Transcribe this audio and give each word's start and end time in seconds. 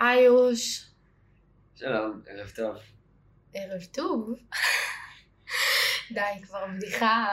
איוש, 0.00 0.90
שלום, 1.74 2.22
ערב 2.26 2.50
טוב. 2.56 2.76
ערב 3.54 3.82
טוב. 3.92 4.34
די, 6.10 6.20
כבר 6.42 6.66
בדיחה 6.76 7.26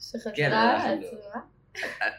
שחזרה 0.00 0.32
כן, 0.36 0.52
אנחנו- 0.52 1.06
עצמה. 1.06 1.40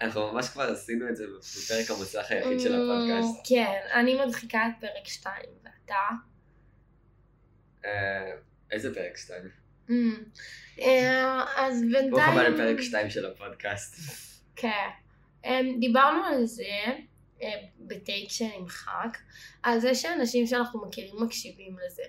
אנחנו 0.02 0.32
ממש 0.34 0.50
כבר 0.50 0.64
עשינו 0.64 1.10
את 1.10 1.16
זה 1.16 1.24
בפרק 1.28 1.98
המוצלח 1.98 2.32
היחיד 2.32 2.60
של 2.60 2.74
הפודקאסט. 2.76 3.46
כן, 3.50 3.80
אני 3.94 4.26
מדחיקה 4.26 4.68
את 4.68 4.74
פרק 4.82 5.08
2, 5.08 5.36
ואתה? 5.64 5.96
אה, 7.86 8.32
איזה 8.72 8.94
פרק 8.96 9.18
2? 9.18 9.42
אמ, 9.90 10.24
אה, 10.82 11.44
אז 11.58 11.82
בינתיים... 11.82 12.12
ברוך 12.12 12.24
הבא 12.24 12.44
לפרק 12.44 12.82
2 12.82 13.10
של 13.10 13.26
הפודקאסט. 13.26 13.96
כן. 14.56 14.88
אמ, 15.46 15.78
דיברנו 15.80 16.24
על 16.26 16.46
זה 16.46 16.64
בטייק 17.80 18.30
שנמחק, 18.30 19.18
על 19.64 19.80
זה 19.80 19.96
שאנשים 19.96 20.48
שאנחנו 20.48 20.86
מכירים 20.86 21.24
מקשיבים 21.24 21.76
לזה. 21.86 22.04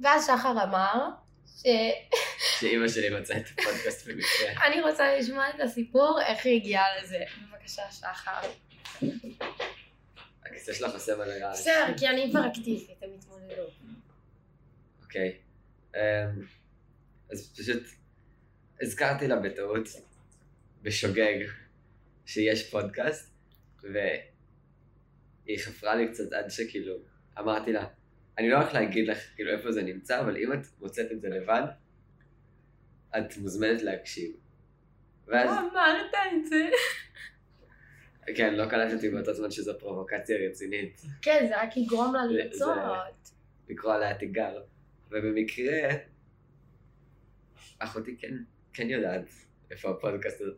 ואז 0.00 0.26
שחר 0.26 0.64
אמר 0.64 1.08
שאני 1.46 1.92
שאימא 2.60 2.88
שלי 2.88 3.18
רוצה 3.18 3.36
את 3.36 3.44
הפודקאסט 3.52 4.06
במקרה. 4.06 4.52
רוצה 4.80 5.16
לשמוע 5.18 5.50
את 5.50 5.60
הסיפור, 5.60 6.20
איך 6.26 6.46
היא 6.46 6.56
הגיעה 6.56 6.84
לזה. 7.02 7.18
בבקשה, 7.52 7.82
שחר. 7.90 8.40
הכיסא 10.46 10.72
שלך 10.72 10.94
עושה 10.94 11.16
רעש. 11.44 11.60
בסדר, 11.60 11.98
כי 11.98 12.08
אני 12.08 12.22
היפראקטיבית, 12.22 13.02
הם 13.02 13.10
התמודדו. 13.18 13.66
אוקיי. 15.02 15.38
אמ, 15.94 16.00
אז 17.30 17.52
פשוט 17.58 17.82
הזכרתי 18.80 19.28
לה 19.28 19.36
בטעות, 19.36 19.88
בשוגג, 20.82 21.38
שיש 22.26 22.70
פודקאסט, 22.70 23.33
והיא 23.92 25.58
חפרה 25.58 25.94
לי 25.94 26.08
קצת 26.08 26.32
עד 26.32 26.50
שכאילו, 26.50 26.94
אמרתי 27.38 27.72
לה, 27.72 27.86
אני 28.38 28.50
לא 28.50 28.56
הולך 28.56 28.74
להגיד 28.74 29.08
לך 29.08 29.18
כאילו 29.34 29.50
איפה 29.52 29.72
זה 29.72 29.82
נמצא, 29.82 30.20
אבל 30.20 30.36
אם 30.36 30.52
את 30.52 30.66
מוצאת 30.80 31.12
את 31.12 31.20
זה 31.20 31.28
לבד, 31.28 31.62
את 33.18 33.36
מוזמנת 33.36 33.82
להקשיב. 33.82 34.36
ואז, 35.26 35.50
אמרת 35.50 36.14
את 36.14 36.46
זה? 36.46 36.68
כן, 38.36 38.54
לא 38.54 38.66
קלטתי 38.66 39.10
באותו 39.10 39.34
זמן 39.34 39.50
שזו 39.50 39.78
פרובוקציה 39.78 40.48
רצינית. 40.48 41.02
כן, 41.22 41.46
זה 41.48 41.62
רק 41.62 41.76
יגרום 41.76 42.14
לה 42.14 42.24
לרצות. 42.24 42.76
לקרוא 43.68 43.94
עליה 43.94 44.18
תיגר. 44.18 44.62
ובמקרה, 45.10 45.88
אחותי 47.78 48.16
כן, 48.16 48.34
כן 48.72 48.90
יודעת 48.90 49.28
איפה 49.70 49.90
הפודקאסט 49.90 50.40
הזה. 50.40 50.52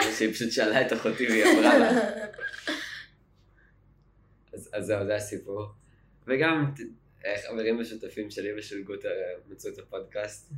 שהיא 0.00 0.32
פשוט 0.32 0.50
שאלה 0.50 0.86
את 0.86 0.92
אחותי 0.92 1.26
והיא 1.26 1.44
אמרה 1.44 1.78
לה. 1.78 1.90
אז, 4.52 4.70
אז 4.72 4.86
זהו, 4.86 5.06
זה 5.06 5.16
הסיפור. 5.16 5.66
וגם 6.26 6.72
אה, 7.24 7.34
חברים 7.48 7.80
משותפים 7.80 8.30
שלי 8.30 8.58
ושל 8.58 8.82
גוטר 8.82 9.08
אה, 9.08 9.34
מצאו 9.48 9.70
את 9.72 9.78
הפודקאסט 9.78 10.52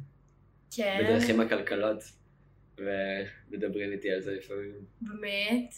כן, 0.70 0.98
בדרכים 1.00 1.40
עקלקלות, 1.40 2.04
ומדברים 2.78 3.92
איתי 3.92 4.10
על 4.10 4.20
זה 4.20 4.32
לפעמים. 4.32 4.72
באמת. 5.00 5.74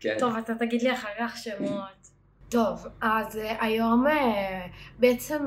כן. 0.00 0.16
טוב, 0.18 0.36
אתה 0.36 0.54
תגיד 0.54 0.82
לי 0.82 0.92
אחר 0.92 1.08
כך 1.18 1.36
שמות. 1.36 2.08
טוב, 2.48 2.86
אז 3.00 3.36
אה, 3.36 3.64
היום 3.64 4.04
בעצם 4.98 5.46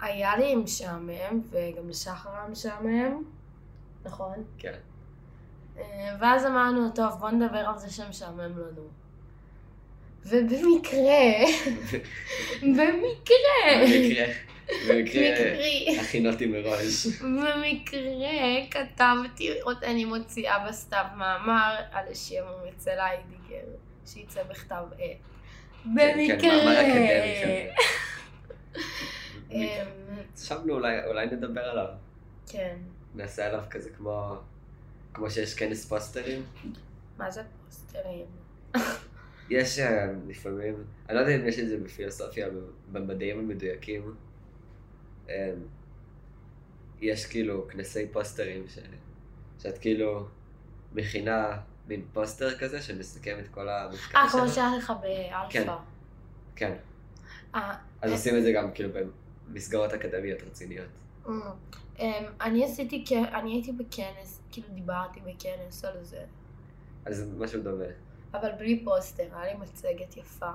היה 0.00 0.36
לי 0.36 0.54
משעמם, 0.54 1.40
וגם 1.50 1.88
לשחר 1.88 2.30
היה 2.30 2.48
משעמם, 2.48 3.22
נכון? 4.04 4.44
כן. 4.58 4.78
אה, 5.78 6.16
ואז 6.20 6.46
אמרנו, 6.46 6.90
טוב, 6.94 7.12
בוא 7.20 7.30
נדבר 7.30 7.58
על 7.58 7.78
זה 7.78 7.90
שמשעמם 7.90 8.58
לנו. 8.58 8.88
ובמקרה, 10.24 11.24
במקרה, 12.62 14.26
במקרה, 14.88 16.00
הכינותי 16.00 16.46
מראש. 16.46 17.06
במקרה 17.06 18.66
כתבתי, 18.70 19.50
אני 19.82 20.04
מוציאה 20.04 20.68
בסתיו 20.68 21.04
מאמר 21.16 21.76
על 21.92 22.04
השם 22.10 22.44
המצל 22.46 22.98
היידיגר, 23.00 23.68
שיצא 24.06 24.42
בכתב 24.42 24.84
עת. 24.92 25.16
כן, 25.84 26.16
במקרה. 26.16 26.36
כזה. 26.38 27.70
אמ, 29.50 29.60
חשבנו 30.36 30.74
אולי, 30.74 31.04
אולי 31.06 31.26
נדבר 31.26 31.60
עליו. 31.60 31.86
כן. 32.48 32.76
נעשה 33.14 33.46
עליו 33.46 33.62
כזה 33.70 33.90
כמו, 33.90 34.36
כמו 35.16 35.30
שיש 35.30 35.54
כנס 35.54 35.84
פוסטרים. 35.84 36.42
מה 37.18 37.30
זה 37.30 37.42
פוסטרים? 37.64 38.26
יש 39.50 39.78
אה, 39.78 40.12
לפעמים, 40.26 40.84
אני 41.08 41.14
לא 41.14 41.20
יודע 41.20 41.36
אם 41.36 41.48
יש 41.48 41.58
את 41.58 41.68
זה 41.68 41.78
בפילוסופיה, 41.78 42.46
במדעים 42.92 43.38
המדויקים. 43.38 44.14
אה, 45.28 45.52
יש 47.00 47.26
כאילו 47.26 47.68
כנסי 47.68 48.08
פוסטרים 48.12 48.64
ש, 48.68 48.78
שאת 49.58 49.78
כאילו 49.78 50.26
מכינה 50.92 51.60
מין 51.88 52.02
פוסטר 52.12 52.58
כזה 52.58 52.82
שמסכם 52.82 53.36
את 53.40 53.48
כל 53.48 53.68
המחקר 53.68 54.18
אה, 54.18 54.28
כמו 54.28 54.40
שלך. 54.40 54.54
שהיה 54.54 54.76
לך 54.76 54.92
כן. 55.50 55.66
באלפא. 55.66 55.82
כן. 56.56 56.72
אה, 57.54 57.76
אז 58.02 58.10
עושים 58.12 58.36
את 58.36 58.42
זה 58.42 58.52
גם 58.52 58.72
כאילו 58.72 58.90
במסגרות 59.48 59.92
אקדמיות 59.92 60.42
רציניות. 60.42 60.88
אני 62.40 62.64
עשיתי, 62.64 63.04
אני 63.32 63.52
הייתי 63.52 63.72
בכנס, 63.72 64.35
כאילו 64.52 64.68
דיברתי 64.74 65.20
בכנס 65.20 65.84
על 65.84 66.04
זה, 66.04 66.24
אז 67.06 67.32
משהו 67.38 67.62
דומה. 67.62 67.84
אבל 68.34 68.52
בלי 68.58 68.84
פוסטר, 68.84 69.22
היה 69.38 69.52
לי 69.54 69.58
מצגת 69.60 70.16
יפה. 70.16 70.50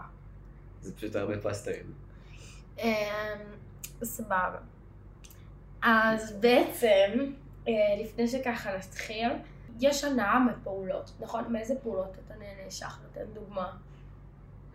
זה 0.81 0.95
פשוט 0.95 1.15
הרבה 1.15 1.39
פוסטרים. 1.41 1.93
אמ, 2.79 2.89
סבבה. 4.03 4.57
אז 5.81 6.33
בעצם, 6.39 7.31
אה, 7.67 7.73
לפני 8.03 8.27
שככה 8.27 8.77
נתחיל, 8.77 9.29
יש 9.79 10.03
הנאה 10.03 10.39
מפעולות, 10.39 11.11
נכון? 11.19 11.53
מאיזה 11.53 11.73
פעולות 11.83 12.17
אתה 12.25 12.33
נהנה, 12.35 12.71
שחר? 12.71 13.01
תן 13.13 13.25
דוגמה. 13.33 13.71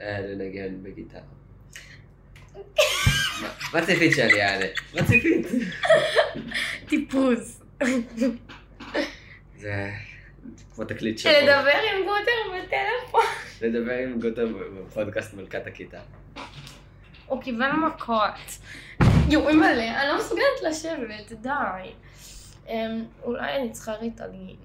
אה, 0.01 0.21
לנגן 0.21 0.83
בגיטרה. 0.83 1.21
מה- 3.43 3.49
מה 3.75 3.87
ציפית 3.87 4.13
שאני 4.17 4.43
אענה? 4.43 4.65
מה 4.95 5.01
ציפית? 5.07 5.47
טיפוס. 6.89 7.63
זה 9.59 9.91
כמו 10.75 10.85
תקליט 10.85 11.19
שבור. 11.19 11.33
לדבר 11.33 11.79
עם 11.93 12.05
גוטר 12.05 12.67
בטלפון. 12.67 13.25
לדבר 13.63 13.93
עם 13.99 14.21
גוטר 14.21 14.47
בפודקאסט 14.79 15.35
מלכת 15.35 15.67
הכיתה. 15.67 16.01
הוא 17.27 17.43
קיבל 17.43 17.71
מכות. 17.73 18.59
יואי 19.31 19.55
מלא, 19.55 19.83
אני 19.83 20.09
לא 20.09 20.19
מסוגלת 20.19 20.63
לשבת, 20.69 21.33
די. 21.41 21.93
אמ, 22.69 23.05
אולי 23.23 23.57
אני 23.57 23.73
צריכה 23.73 23.93
ריטלין. 23.93 24.57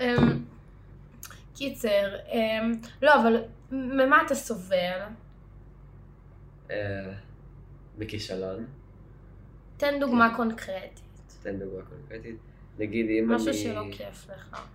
אמ, 0.00 0.44
קיצר, 1.56 2.16
אמ, 2.32 2.72
לא, 3.02 3.20
אבל 3.22 3.42
ממה 3.72 4.22
אתה 4.26 4.34
סובל? 4.34 5.00
אה, 6.70 6.76
מכישלון. 7.98 8.66
תן 9.76 10.00
דוגמה 10.00 10.36
קונקרטית. 10.36 11.00
תן 11.42 11.58
דוגמה 11.58 11.82
קונקרטית. 11.82 12.36
נגיד 12.78 13.06
אם 13.10 13.32
אני... 13.32 13.36
משהו 13.36 13.54
שלא 13.54 13.82
כיף 13.92 14.30
לך. 14.30 14.66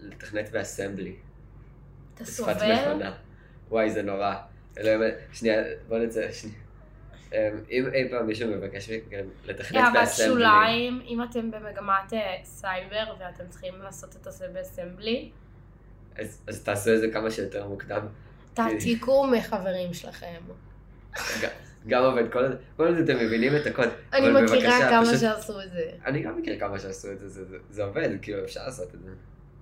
לתכנת 0.00 0.50
באסמבלי. 0.52 1.16
אתה 2.14 2.24
בשפת 2.24 2.36
סובל? 2.36 2.88
מכונה. 2.88 3.16
וואי, 3.68 3.90
זה 3.90 4.02
נורא. 4.02 4.34
אלוהים, 4.78 5.14
שנייה, 5.32 5.62
בוא 5.88 5.98
נצא, 5.98 6.32
שנייה. 6.32 6.56
אמ, 7.32 7.38
אם 7.70 7.84
אי 7.92 8.08
פעם 8.10 8.26
מישהו 8.26 8.50
מבקש 8.50 8.90
מכם 8.90 9.26
לתכנת 9.44 9.76
הערת 9.76 9.92
באסמבלי, 9.92 10.32
שוליים, 10.32 11.00
אם 11.06 11.22
אתם 11.22 11.50
במגמת 11.50 12.12
אה, 12.12 12.36
סייבר 12.44 13.14
ואתם 13.18 13.44
צריכים 13.48 13.74
לעשות 13.82 14.16
את 14.16 14.32
זה 14.32 14.48
באסמבלי, 14.48 15.30
אז 16.18 16.42
אז 16.46 16.64
תעשו 16.64 16.94
את 16.94 17.00
זה 17.00 17.10
כמה 17.12 17.30
שיותר 17.30 17.68
מוקדם. 17.68 18.06
תעתיקו 18.54 19.26
מחברים 19.26 19.94
שלכם. 19.94 20.40
גם 21.86 22.02
עובד, 22.04 22.32
כל 22.32 22.44
עוד 22.76 22.94
אתם 22.96 23.16
מבינים 23.16 23.56
את 23.56 23.66
הקוד. 23.66 23.88
אני 24.12 24.42
מכירה 24.42 24.88
כמה 24.90 25.06
שעשו 25.18 25.60
את 25.62 25.72
זה. 25.72 25.90
אני 26.06 26.22
גם 26.22 26.38
מכיר 26.38 26.58
כמה 26.60 26.78
שעשו 26.78 27.12
את 27.12 27.18
זה, 27.18 27.28
זה- 27.28 27.44
זה- 27.44 27.56
זה 27.70 27.84
עובד, 27.84 28.08
כאילו 28.22 28.44
אפשר 28.44 28.60
לעשות 28.66 28.94
את 28.94 29.02
זה. 29.02 29.10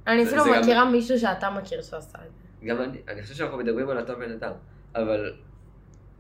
אני 0.07 0.25
זה- 0.27 0.31
אפילו 0.31 0.55
זה 0.55 0.61
מכירה 0.61 0.85
מישהו 0.91 1.19
שאתה 1.19 1.51
מכיר 1.51 1.83
שעשה 1.83 2.19
את 2.19 2.33
זה. 2.61 2.67
גם 2.67 2.83
אני, 2.83 2.99
אני 3.09 3.23
חושב 3.23 3.35
שאנחנו 3.35 3.59
מדברים 3.59 3.89
על 3.91 3.99
אותו 3.99 4.17
בן 4.19 4.33
אדם, 4.33 4.53
אבל 4.95 5.33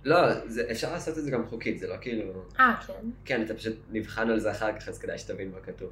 לא, 0.05 0.17
זה, 0.47 0.69
אפשר 0.71 0.93
לעשות 0.93 1.19
את 1.19 1.25
זה 1.25 1.31
גם 1.31 1.47
חוקית, 1.47 1.79
זה 1.79 1.87
לא 1.89 1.95
כאילו... 2.01 2.43
אה, 2.61 2.75
כן? 2.87 2.93
כן, 3.25 3.43
אתה 3.43 3.55
פשוט 3.55 3.77
נבחן 3.91 4.31
על 4.31 4.39
זה 4.41 4.51
אחר 4.51 4.79
כך, 4.79 4.89
אז 4.89 4.99
כדאי 4.99 5.19
שתבין 5.19 5.51
מה 5.53 5.59
כתוב. 5.61 5.91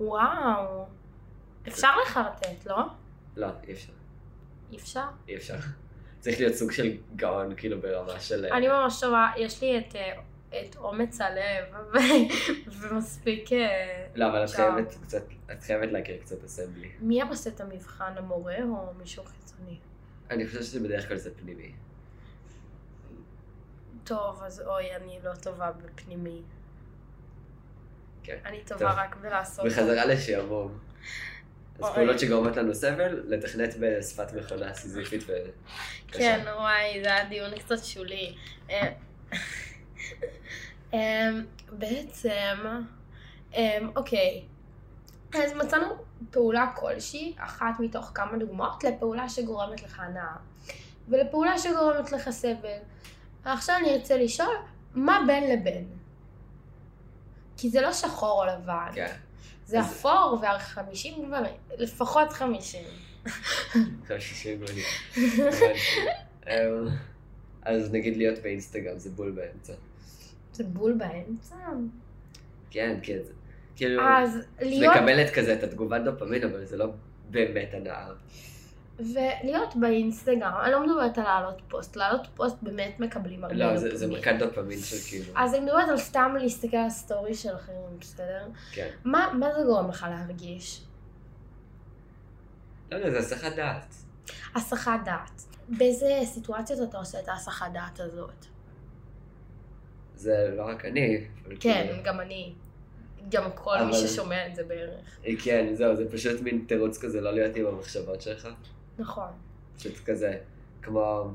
וואו. 0.00 0.86
אפשר 1.68 1.88
לחרטט, 2.06 2.66
לא? 2.66 2.78
לא, 3.36 3.46
אי 3.68 3.72
אפשר. 3.72 3.92
אי 4.72 4.76
אפשר? 4.76 5.04
אי 5.28 5.36
אפשר. 5.36 5.54
צריך 6.20 6.40
להיות 6.40 6.54
סוג 6.54 6.72
של 6.72 6.96
גאון, 7.16 7.54
כאילו, 7.56 7.80
ברמה 7.80 8.20
של... 8.20 8.44
אה, 8.44 8.56
אני 8.56 8.68
ממש 8.68 9.00
טובה, 9.00 9.30
יש 9.36 9.62
לי 9.62 9.78
את 9.78 9.96
אה, 9.96 10.12
את 10.50 10.76
אומץ 10.76 11.20
הלב, 11.20 11.64
ומספיק... 12.80 13.52
אה, 13.52 14.06
לא, 14.14 14.28
אבל 14.28 14.44
את. 14.44 14.50
חייבת 14.50 14.94
קצת, 15.02 15.22
את 15.52 15.62
חייבת 15.62 15.92
להכיר 15.92 16.16
קצת 16.20 16.44
אסמבלי. 16.44 16.90
מי 17.00 17.22
עושה 17.22 17.50
את 17.50 17.60
המבחן, 17.60 18.12
המורה 18.16 18.56
או 18.62 18.94
מישהו 18.98 19.24
חיצוני? 19.24 19.78
אני 20.30 20.46
חושב 20.46 20.62
שבדרך 20.62 21.08
כלל 21.08 21.16
זה 21.16 21.30
פנימי. 21.34 21.72
טוב, 24.04 24.42
אז 24.42 24.60
אוי, 24.60 24.96
אני 24.96 25.18
לא 25.24 25.34
טובה 25.34 25.70
בפנימי. 25.72 26.42
כן. 28.22 28.38
אני 28.44 28.60
טוב. 28.66 28.78
טובה 28.78 28.92
רק 28.92 29.16
בלעשות... 29.16 29.66
בחזרה 29.66 30.04
לשעמום. 30.04 30.78
אז 31.78 31.84
אוי. 31.84 31.94
פעולות 31.94 32.18
שגורמות 32.18 32.56
לנו 32.56 32.74
סבל, 32.74 33.22
לתכנת 33.28 33.74
בשפת 33.80 34.32
מכונה 34.34 34.74
סיזיפית 34.74 35.22
ו... 35.26 35.32
כן, 36.08 36.44
וואי, 36.56 37.00
זה 37.02 37.14
היה 37.14 37.24
דיון 37.24 37.58
קצת 37.58 37.84
שולי. 37.84 38.34
אה, 38.70 38.92
אמ, 40.92 41.44
בעצם, 41.72 42.58
אמ, 43.54 43.90
אוקיי, 43.96 44.42
אז 45.34 45.52
מצאנו 45.52 45.86
פעולה 46.30 46.66
כלשהי, 46.76 47.34
אחת 47.38 47.80
מתוך 47.80 48.10
כמה 48.14 48.38
דוגמאות, 48.38 48.84
לפעולה 48.84 49.28
שגורמת 49.28 49.82
לך 49.82 50.00
הנאה, 50.00 50.36
ולפעולה 51.08 51.58
שגורמת 51.58 52.12
לך 52.12 52.30
סבל. 52.30 52.78
עכשיו 53.44 53.76
אני 53.76 53.94
ארצה 53.94 54.16
לשאול, 54.16 54.54
מה 54.94 55.20
בין 55.26 55.58
לבין? 55.58 55.88
כי 57.56 57.70
זה 57.70 57.80
לא 57.80 57.92
שחור 57.92 58.42
או 58.42 58.46
לבן, 58.46 58.90
כן. 58.94 59.16
זה 59.68 59.80
אפור 59.80 60.38
והחמישים 60.42 61.24
גברים, 61.24 61.54
לפחות 61.78 62.32
חמישים. 62.32 62.84
אבל, 64.06 64.66
אמ, 66.48 66.88
אז 67.62 67.92
נגיד 67.92 68.16
להיות 68.16 68.38
באינסטגרם 68.38 68.98
זה 68.98 69.10
בול 69.10 69.30
באמצע. 69.30 69.72
זה 70.52 70.64
בול 70.64 70.92
באמצע? 70.92 71.56
כן, 72.70 72.98
כן. 73.02 73.18
כאילו, 73.76 74.02
אז 74.02 74.38
להיות 74.60 74.96
מקבלת 74.96 75.30
כזה 75.34 75.54
את 75.54 75.62
התגובת 75.62 76.00
דופמין, 76.04 76.44
אבל 76.44 76.64
זה 76.64 76.76
לא 76.76 76.86
באמת 77.30 77.74
הנאה. 77.74 78.08
ולהיות 78.98 79.76
באינסטגרם, 79.76 80.52
אני 80.62 80.72
לא 80.72 80.86
מדברת 80.86 81.18
על 81.18 81.24
להעלות 81.24 81.62
פוסט, 81.68 81.96
להעלות 81.96 82.26
פוסט 82.34 82.56
באמת 82.62 83.00
מקבלים 83.00 83.44
הרבה 83.44 83.56
לא, 83.56 83.76
זה 83.76 83.96
זה. 83.96 84.06
מכת 84.06 84.34
דופמין 84.38 84.78
של 84.78 84.96
כאילו. 85.08 85.32
אז 85.36 85.54
אני 85.54 85.64
מדברת 85.64 85.88
על 85.88 85.98
סתם 85.98 86.36
להסתכל 86.40 86.76
על 86.76 86.86
ה 86.86 86.94
story 86.94 87.34
של 87.34 87.54
אחרים, 87.54 87.98
בסדר? 88.00 88.46
כן. 88.72 88.88
מה, 89.04 89.32
מה 89.38 89.46
זה 89.54 89.62
גורם 89.66 89.88
לך 89.88 90.06
להרגיש? 90.10 90.84
לא 92.92 92.96
יודע, 92.96 93.10
זה 93.10 93.18
הסחת 93.18 93.52
דעת. 93.56 93.94
הסחת 94.54 95.00
דעת. 95.04 95.42
באיזה 95.68 96.20
סיטואציות 96.24 96.88
אתה 96.88 96.98
עושה 96.98 97.20
את 97.20 97.28
ההסחת 97.28 97.72
דעת 97.72 98.00
הזאת? 98.00 98.44
זה 100.14 100.54
לא 100.56 100.62
רק 100.62 100.84
אני. 100.84 101.24
אבל 101.46 101.54
כן, 101.60 101.86
כאילו- 101.88 102.02
גם 102.04 102.20
אני. 102.20 102.52
גם 103.30 103.50
כל 103.54 103.74
מי 103.78 103.82
אבל- 103.82 103.92
ששומע 103.92 104.46
את 104.46 104.54
זה 104.54 104.64
בערך. 104.64 105.18
כן, 105.44 105.74
זהו, 105.74 105.96
זה 105.96 106.10
פשוט 106.12 106.40
מין 106.40 106.64
תירוץ 106.68 106.98
כזה 106.98 107.20
לא 107.20 107.32
להיות 107.32 107.56
עם 107.56 107.66
המחשבות 107.66 108.22
שלך. 108.22 108.48
נכון. 108.98 109.28
פשוט 109.76 109.92
כזה, 110.04 110.38
כמו... 110.82 111.30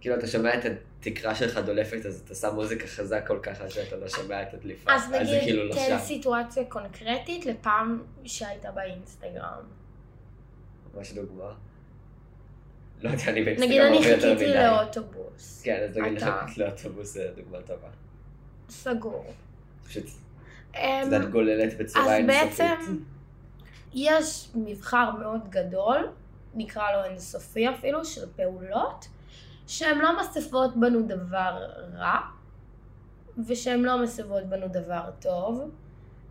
כאילו, 0.00 0.16
אתה 0.18 0.26
שומע 0.26 0.54
את 0.58 0.60
התקרה 1.00 1.34
שלך 1.34 1.56
דולפת, 1.58 2.06
אז 2.06 2.22
אתה 2.24 2.34
שם 2.34 2.54
מוזיקה 2.54 2.86
חזק 2.86 3.24
כל 3.26 3.38
כך 3.42 3.60
עד 3.60 3.68
שאתה 3.68 3.96
לא 3.96 4.08
שומע 4.08 4.42
את 4.42 4.54
הדליפה. 4.54 4.92
אז 4.94 5.08
זה 5.08 5.18
כאילו 5.44 5.64
נגיד, 5.64 5.74
לא 5.74 5.74
תן 5.74 5.98
שם. 5.98 5.98
סיטואציה 6.04 6.64
קונקרטית 6.64 7.46
לפעם 7.46 8.02
שהיית 8.24 8.64
באינסטגרם. 8.74 9.62
ממש 10.94 11.12
דוגמה. 11.12 11.52
לא 13.02 13.10
יודע, 13.10 13.24
אני 13.28 13.44
באינסטגרם 13.44 13.92
נגיד 13.92 14.12
אני 14.12 14.36
חיכיתי. 14.36 14.54
לאוטובוס. 14.54 15.62
כן, 15.64 15.86
אז 15.90 15.96
נגיד 15.96 16.16
אתה- 16.16 16.26
לחכות 16.42 16.58
לאוטובוס 16.58 17.12
זה 17.12 17.30
דוגמה 17.36 17.58
טובה. 17.62 17.88
סגור. 18.68 19.32
פשוט, 19.86 20.04
אמ, 20.04 20.80
את 20.80 21.04
יודעת, 21.12 21.30
גוללת 21.30 21.78
בצורה 21.78 22.04
אז 22.04 22.10
אינסופית. 22.10 22.58
בעצם 22.58 22.98
יש 23.94 24.48
מבחר 24.54 25.10
מאוד 25.20 25.50
גדול, 25.50 26.08
נקרא 26.56 26.92
לו 26.92 27.04
אינסופי 27.04 27.70
אפילו, 27.70 28.04
של 28.04 28.26
פעולות, 28.36 29.08
שהן 29.66 29.98
לא 29.98 30.22
מוסיפות 30.22 30.76
בנו 30.76 31.02
דבר 31.02 31.66
רע, 31.94 32.18
ושהן 33.46 33.80
לא 33.80 34.00
מוסיפות 34.00 34.44
בנו 34.44 34.68
דבר 34.68 35.10
טוב, 35.20 35.70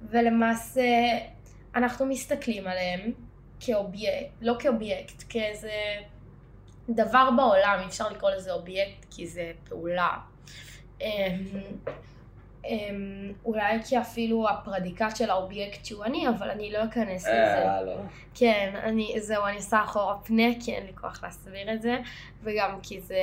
ולמעשה 0.09 0.83
אנחנו 1.75 2.05
מסתכלים 2.05 2.67
עליהן 2.67 3.11
כאובייקט, 3.59 4.31
לא 4.41 4.55
כאובייקט, 4.59 5.23
כאיזה 5.29 5.71
דבר 6.89 7.29
בעולם, 7.37 7.79
אי 7.81 7.85
אפשר 7.85 8.09
לקרוא 8.09 8.31
לזה 8.31 8.53
אובייקט 8.53 9.05
כי 9.11 9.27
זה 9.27 9.51
פעולה. 9.69 10.17
אמ, 12.65 13.33
אולי 13.45 13.83
כי 13.83 13.99
אפילו 14.01 14.49
הפרדיקט 14.49 15.15
של 15.15 15.29
האובייקט 15.29 15.85
שהוא 15.85 16.05
אני, 16.05 16.29
אבל 16.29 16.49
אני 16.49 16.71
לא 16.71 16.83
אכנס 16.85 17.21
לזה. 17.23 17.31
אה, 17.69 17.81
לא. 17.83 17.95
כן, 18.35 18.73
אני, 18.83 19.15
זהו, 19.19 19.45
אני 19.45 19.55
עושה 19.55 19.83
אחורה 19.83 20.17
פנה, 20.17 20.43
כי 20.63 20.73
אין 20.73 20.85
לי 20.85 20.93
כוח 20.95 21.23
להסביר 21.23 21.73
את 21.73 21.81
זה, 21.81 21.97
וגם 22.43 22.79
כי 22.83 23.01
זה... 23.01 23.17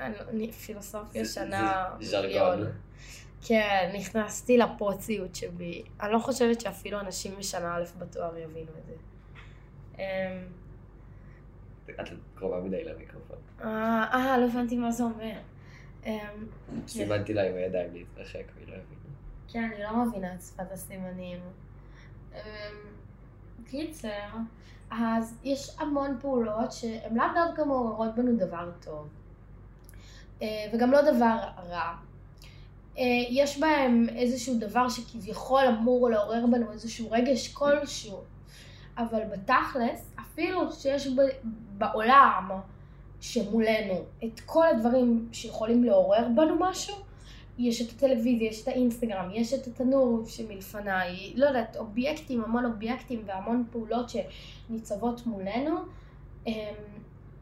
אני- 0.00 0.52
פילוסופיה 0.52 1.24
שנה 1.24 1.84
ז'רגון. 2.00 2.28
מיליון. 2.58 2.72
כן, 3.46 3.90
נכנסתי 3.94 4.58
לפרוציות 4.58 5.34
שבי. 5.34 5.82
אני 6.00 6.12
לא 6.12 6.18
חושבת 6.18 6.60
שאפילו 6.60 7.00
אנשים 7.00 7.38
משנה 7.38 7.76
א' 7.76 7.84
בתואר 7.98 8.38
יבינו 8.38 8.70
את 8.78 8.86
זה. 8.86 8.94
אמ, 9.98 10.02
את 11.90 12.08
קרובה 12.34 12.60
מדי 12.60 12.84
למיקרופון. 12.84 13.36
אה, 13.64 13.68
אה, 14.14 14.38
לא 14.38 14.44
הבנתי 14.44 14.76
מה 14.76 14.90
זה 14.90 15.02
אומר. 15.02 15.32
אמ, 16.06 16.46
סימנתי 16.86 17.34
לה 17.34 17.42
עם 17.42 17.54
הידיים 17.54 17.92
להתרחק, 17.92 18.44
והיא 18.54 18.68
לא 18.68 18.72
הבינה. 18.72 19.14
כן, 19.48 19.70
אני 19.74 19.82
לא 19.82 20.04
מבינה 20.04 20.34
את 20.34 20.42
שפת 20.42 20.72
הסימנים. 20.72 21.38
אמ, 22.34 22.38
קיצר, 23.66 24.28
אז 24.90 25.38
יש 25.44 25.76
המון 25.78 26.16
פעולות 26.20 26.72
שהן 26.72 27.16
לאו 27.16 27.24
דווקא 27.34 27.62
מעוררות 27.62 28.14
בנו 28.14 28.36
דבר 28.36 28.70
טוב. 28.80 29.08
אה, 30.42 30.46
וגם 30.72 30.90
לא 30.90 31.02
דבר 31.02 31.38
רע. 31.68 31.94
אה, 32.98 33.04
יש 33.30 33.60
בהם 33.60 34.06
איזשהו 34.16 34.58
דבר 34.58 34.88
שכביכול 34.88 35.62
אמור 35.68 36.10
לעורר 36.10 36.46
בנו 36.46 36.72
איזשהו 36.72 37.10
רגש 37.10 37.54
כלשהו. 37.54 38.20
אבל 38.98 39.20
בתכלס, 39.32 40.14
אפילו 40.20 40.72
שיש 40.72 41.08
בעולם 41.78 42.50
שמולנו 43.20 44.04
את 44.24 44.40
כל 44.46 44.66
הדברים 44.68 45.28
שיכולים 45.32 45.84
לעורר 45.84 46.28
בנו 46.34 46.56
משהו, 46.60 46.94
יש 47.58 47.82
את 47.82 47.90
הטלוויזיה, 47.90 48.48
יש 48.48 48.62
את 48.62 48.68
האינסטגרם, 48.68 49.28
יש 49.32 49.54
את 49.54 49.66
התנור 49.66 50.22
שמלפניי, 50.26 51.32
לא 51.36 51.46
יודעת, 51.46 51.76
אובייקטים, 51.76 52.44
המון 52.44 52.64
אובייקטים 52.64 53.22
והמון 53.26 53.64
פעולות 53.72 54.10
שניצבות 54.10 55.26
מולנו. 55.26 55.76
אמ, 56.46 56.52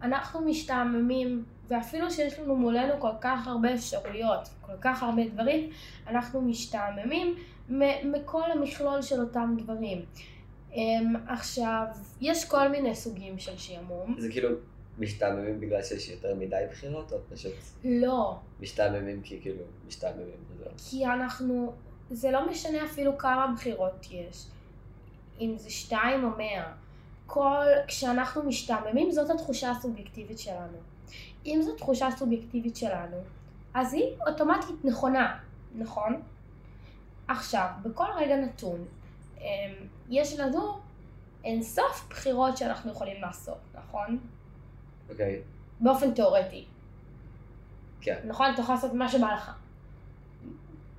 אנחנו 0.02 0.40
משתעממים, 0.40 1.44
ואפילו 1.68 2.10
שיש 2.10 2.38
לנו 2.38 2.56
מולנו 2.56 3.00
כל 3.00 3.12
כך 3.20 3.46
הרבה 3.46 3.74
אפשרויות, 3.74 4.48
כל 4.60 4.76
כך 4.80 5.02
הרבה 5.02 5.28
דברים, 5.28 5.70
אנחנו 6.06 6.42
משתעממים 6.42 7.34
מכל 8.04 8.50
המכלול 8.52 9.02
של 9.02 9.20
אותם 9.20 9.56
דברים. 9.58 10.02
אמ, 10.74 11.14
עכשיו, 11.28 11.84
יש 12.20 12.44
כל 12.44 12.68
מיני 12.68 12.94
סוגים 12.94 13.38
של 13.38 13.56
שעמום. 13.56 14.14
זה 14.18 14.28
כאילו 14.30 14.48
משתעממים 14.98 15.60
בגלל 15.60 15.82
שיש 15.82 16.08
יותר 16.08 16.34
מדי 16.34 16.64
בחירות, 16.70 17.12
או 17.12 17.18
פשוט 17.32 17.52
לא, 17.84 18.36
משתעממים 18.60 19.22
כי 19.22 19.40
כאילו 19.42 19.64
משתעממים 19.86 20.44
וזהו. 20.50 20.70
כי 20.90 21.06
אנחנו, 21.06 21.72
זה 22.10 22.30
לא 22.30 22.50
משנה 22.50 22.84
אפילו 22.84 23.18
כמה 23.18 23.54
בחירות 23.56 24.06
יש, 24.10 24.46
אם 25.40 25.54
זה 25.58 25.70
שתיים 25.70 26.24
או 26.24 26.28
מאה. 26.30 26.72
כל, 27.26 27.66
כשאנחנו 27.86 28.42
משתעממים 28.42 29.10
זאת 29.10 29.30
התחושה 29.30 29.70
הסובייקטיבית 29.70 30.38
שלנו. 30.38 30.78
אם 31.46 31.60
זו 31.62 31.74
תחושה 31.76 32.08
סובייקטיבית 32.16 32.76
שלנו, 32.76 33.16
אז 33.74 33.94
היא 33.94 34.04
אוטומטית 34.26 34.84
נכונה, 34.84 35.38
נכון? 35.74 36.22
עכשיו, 37.28 37.68
בכל 37.82 38.06
רגע 38.16 38.36
נתון, 38.36 38.84
אמ, 39.38 39.44
יש 40.10 40.38
לנו 40.38 40.78
אינסוף 41.44 42.06
בחירות 42.10 42.56
שאנחנו 42.56 42.90
יכולים 42.90 43.22
לעשות, 43.22 43.58
נכון? 43.74 44.18
אוקיי, 45.10 45.40
באופן 45.80 46.14
תיאורטי. 46.14 46.64
כן. 48.00 48.18
נכון? 48.24 48.46
אתה 48.54 48.60
יכול 48.60 48.74
לעשות 48.74 48.92
מה 48.92 49.08
שבא 49.08 49.34
לך. 49.34 49.50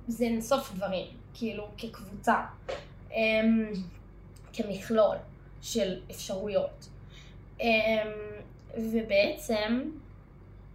זה 0.08 0.24
אינסוף 0.24 0.72
דברים, 0.74 1.06
כאילו 1.34 1.68
כקבוצה, 1.78 2.44
אמ, 3.12 3.72
כמכלול 4.52 5.16
של 5.62 6.00
אפשרויות. 6.10 6.88
אמ, 7.60 7.66
ובעצם 8.78 9.82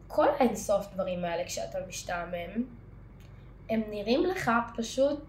כל 0.07 0.27
האינסוף 0.39 0.93
דברים 0.93 1.25
האלה 1.25 1.45
כשאתה 1.45 1.77
משתעמם, 1.87 2.63
הם 3.69 3.81
נראים 3.89 4.25
לך 4.25 4.51
פשוט 4.77 5.19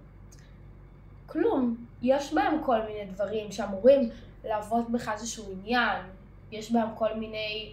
כלום. 1.27 1.87
יש 2.03 2.35
בהם 2.35 2.65
כל 2.65 2.83
מיני 2.83 3.05
דברים 3.05 3.53
שאמורים 3.53 4.11
להוות 4.45 4.91
בך 4.91 5.09
איזשהו 5.13 5.53
עניין, 5.53 6.03
יש 6.53 6.73
בהם 6.73 6.89
כל 6.95 7.15
מיני 7.15 7.73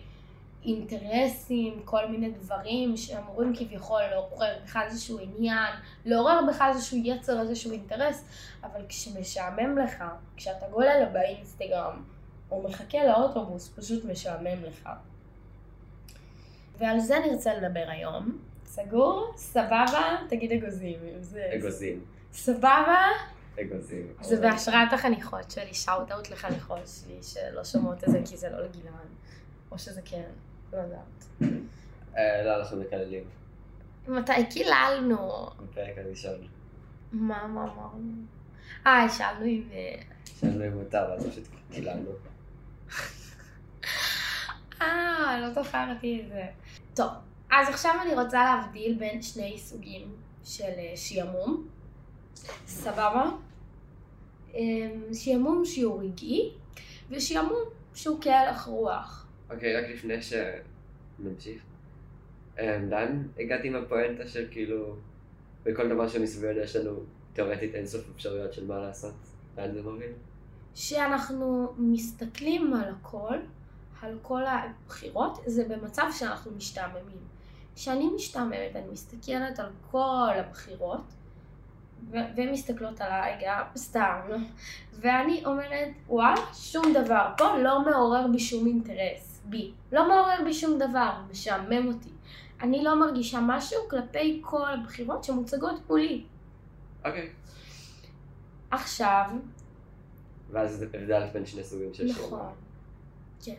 אינטרסים, 0.65 1.81
כל 1.85 2.07
מיני 2.07 2.31
דברים 2.31 2.97
שאמורים 2.97 3.55
כביכול 3.55 4.01
לעורר 4.11 4.59
בך 4.63 4.77
איזשהו 4.85 5.19
עניין, 5.19 5.73
לעורר 6.05 6.39
בך 6.49 6.63
איזשהו 6.69 6.97
יצר, 6.97 7.41
איזשהו 7.41 7.71
אינטרס, 7.71 8.25
אבל 8.63 8.81
כשמשעמם 8.89 9.77
לך, 9.77 10.03
כשאתה 10.35 10.65
גולל 10.71 11.05
באינסטגרם, 11.13 12.03
או 12.51 12.63
מחכה 12.63 12.97
לאוטובוס, 13.05 13.73
פשוט 13.75 14.05
משעמם 14.05 14.63
לך. 14.63 14.89
ועל 16.77 16.99
זה 16.99 17.15
נרצה 17.19 17.53
לדבר 17.53 17.85
היום. 17.87 18.37
סגור? 18.65 19.33
סבבה? 19.35 20.17
תגיד 20.29 20.51
אגוזים. 20.51 20.99
אגוזים. 21.55 22.05
סבבה? 22.33 23.01
אגוזים. 23.61 24.13
זה 24.21 24.41
בהשראת 24.41 24.93
החניכות 24.93 25.51
שלי, 25.51 25.73
שאוט 25.73 26.11
אאוט 26.11 26.29
לחניכות 26.29 26.87
שלי, 26.87 27.23
שלא 27.23 27.63
שומעות 27.63 28.03
את 28.03 28.09
זה 28.11 28.21
כי 28.25 28.37
זה 28.37 28.49
לא 28.49 28.63
לגילן. 28.65 28.91
או 29.71 29.79
שזה 29.79 30.01
כן, 30.05 30.29
לא 30.73 30.77
יודעת. 30.77 31.25
אה, 32.17 32.43
לא, 32.43 32.59
אנחנו 32.59 32.77
מקללים. 32.77 33.23
מתי 34.07 34.45
קיללנו? 34.49 35.49
בפרק 35.63 35.97
הראשון. 35.97 36.47
מה, 37.11 37.47
מה 37.47 37.63
אמרנו? 37.63 38.11
אה, 38.87 39.09
שאלנו 39.09 39.45
אם... 39.45 39.63
אה, 39.71 40.01
שאלנו 40.39 40.65
אם 40.65 40.77
מותר, 40.77 41.13
אז 41.13 41.27
פשוט 41.27 41.43
קיללנו. 41.71 42.09
אה, 44.81 45.39
לא 45.41 45.63
זכרתי 45.63 46.21
את 46.21 46.29
זה. 46.29 46.45
טוב, 46.95 47.09
אז 47.51 47.69
עכשיו 47.69 47.95
אני 48.01 48.15
רוצה 48.15 48.43
להבדיל 48.43 48.97
בין 48.99 49.21
שני 49.21 49.57
סוגים 49.57 50.15
של 50.43 50.63
אה, 50.63 50.93
שעמום. 50.95 51.67
סבבה? 52.67 53.29
אמ, 54.53 55.13
שעמום 55.13 55.65
שהוא 55.65 56.03
רגעי, 56.03 56.51
ושעמום 57.09 57.59
שהוא 57.93 58.17
כהלך 58.21 58.65
רוח. 58.65 59.25
אוקיי, 59.49 59.75
רק 59.75 59.89
לפני 59.89 60.15
שנמשיך. 60.21 61.61
אה, 62.59 62.77
לאן 62.89 63.27
הגעתי 63.39 63.67
עם 63.67 63.75
הפואנטה 63.75 64.27
של 64.27 64.47
כאילו, 64.51 64.95
בכל 65.63 65.89
דבר 65.89 66.07
שמסביבנו 66.07 66.59
יש 66.59 66.75
לנו 66.75 66.99
תאורטית 67.33 67.75
אינסוף 67.75 68.09
אפשרויות 68.15 68.53
של 68.53 68.67
מה 68.67 68.79
לעשות? 68.79 69.13
לאן 69.57 69.73
זה 69.73 69.81
מוביל? 69.81 70.11
שאנחנו 70.75 71.73
מסתכלים 71.77 72.73
על 72.73 72.89
הכל, 72.89 73.37
על 74.01 74.17
כל 74.21 74.41
הבחירות, 74.45 75.37
זה 75.45 75.63
במצב 75.67 76.05
שאנחנו 76.11 76.51
משתעממים. 76.51 77.17
כשאני 77.75 78.09
משתעממת, 78.15 78.75
אני 78.75 78.87
מסתכלת 78.91 79.59
על 79.59 79.69
כל 79.91 80.31
הבחירות, 80.35 81.01
ו- 82.11 82.17
והן 82.35 82.51
מסתכלות 82.51 83.01
עליי 83.01 83.37
גם, 83.45 83.63
סתם, 83.75 84.19
ואני 84.93 85.45
אומרת, 85.45 85.89
וואלה, 86.07 86.53
שום 86.53 86.93
דבר 86.93 87.29
פה 87.37 87.57
לא 87.57 87.85
מעורר 87.85 88.27
בי 88.27 88.39
שום 88.39 88.67
אינטרס, 88.67 89.28
בי. 89.49 89.71
לא 89.91 90.07
מעורר 90.07 90.43
בי 90.43 90.53
שום 90.53 90.79
דבר, 90.79 91.11
משעמם 91.31 91.87
אותי. 91.87 92.09
אני 92.61 92.83
לא 92.83 92.99
מרגישה 92.99 93.39
משהו 93.41 93.79
כלפי 93.89 94.41
כל 94.45 94.73
הבחירות 94.73 95.23
שמוצגות 95.23 95.89
מולי. 95.89 96.25
אוקיי. 97.05 97.29
עכשיו, 98.71 99.25
ואז 100.51 100.71
זה 100.71 100.85
הבדל 100.85 101.27
בין 101.33 101.45
שני 101.45 101.63
סוגים 101.63 101.93
של. 101.93 102.05
נכון, 102.05 102.53
כן. 103.43 103.55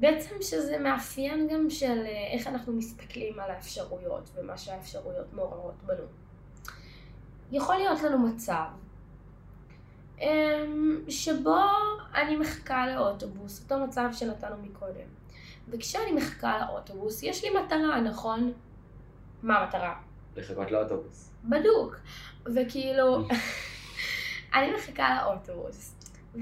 בעצם 0.00 0.34
שזה 0.40 0.78
מאפיין 0.78 1.48
גם 1.52 1.70
של 1.70 2.02
אה, 2.06 2.32
איך 2.32 2.46
אנחנו 2.46 2.72
מסתכלים 2.72 3.40
על 3.40 3.50
האפשרויות 3.50 4.30
ומה 4.34 4.58
שהאפשרויות 4.58 5.32
מעוררות 5.32 5.82
בנו. 5.86 6.04
יכול 7.52 7.76
להיות 7.76 8.02
לנו 8.02 8.18
מצב 8.18 8.66
שבו 11.08 11.60
אני 12.14 12.36
מחכה 12.36 12.86
לאוטובוס, 12.86 13.62
אותו 13.62 13.84
מצב 13.84 14.08
שנתנו 14.12 14.56
מקודם. 14.62 15.08
וכשאני 15.68 16.12
מחכה 16.12 16.58
לאוטובוס, 16.58 17.22
יש 17.22 17.44
לי 17.44 17.50
מטרה, 17.50 18.00
נכון? 18.00 18.52
מה 19.42 19.58
המטרה? 19.58 19.94
לחכות 20.36 20.70
לאוטובוס. 20.70 21.30
בדוק. 21.44 21.96
וכאילו, 22.54 23.28
אני 24.54 24.72
מחכה 24.74 25.22
לאוטובוס, 25.22 25.94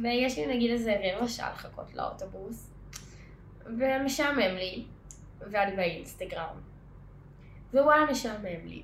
ויש 0.02 0.38
לי 0.38 0.46
נגיד 0.46 0.70
איזה 0.70 0.96
רבע 1.04 1.28
שעה 1.28 1.52
לחכות 1.52 1.94
לאוטובוס, 1.94 2.70
ומשעמם 3.66 4.56
לי, 4.56 4.84
ואני 5.40 5.76
באינסטגרם, 5.76 6.56
ווואלה 7.74 8.10
משעמם 8.10 8.66
לי. 8.66 8.82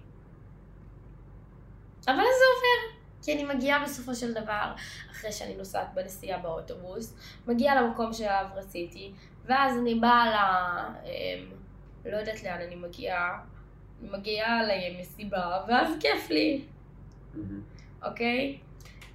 אבל 2.06 2.14
זה 2.14 2.44
עובר, 2.54 3.01
כי 3.22 3.34
אני 3.34 3.44
מגיעה 3.44 3.84
בסופו 3.84 4.14
של 4.14 4.32
דבר, 4.32 4.72
אחרי 5.10 5.32
שאני 5.32 5.54
נוסעת 5.56 5.94
בנסיעה 5.94 6.38
באוטובוס, 6.38 7.14
מגיעה 7.46 7.82
למקום 7.82 8.12
שאליו 8.12 8.46
רציתי, 8.54 9.12
ואז 9.44 9.78
אני 9.78 9.94
באה 9.94 10.26
ל... 10.26 10.36
אמ, 11.06 11.50
לא 12.04 12.16
יודעת 12.16 12.42
לאן 12.42 12.60
אני 12.66 12.76
מגיעה, 12.76 13.40
מגיעה 14.02 14.60
למסיבה, 14.62 15.64
ואז 15.68 15.92
כיף 16.00 16.30
לי. 16.30 16.64
אוקיי? 18.02 18.58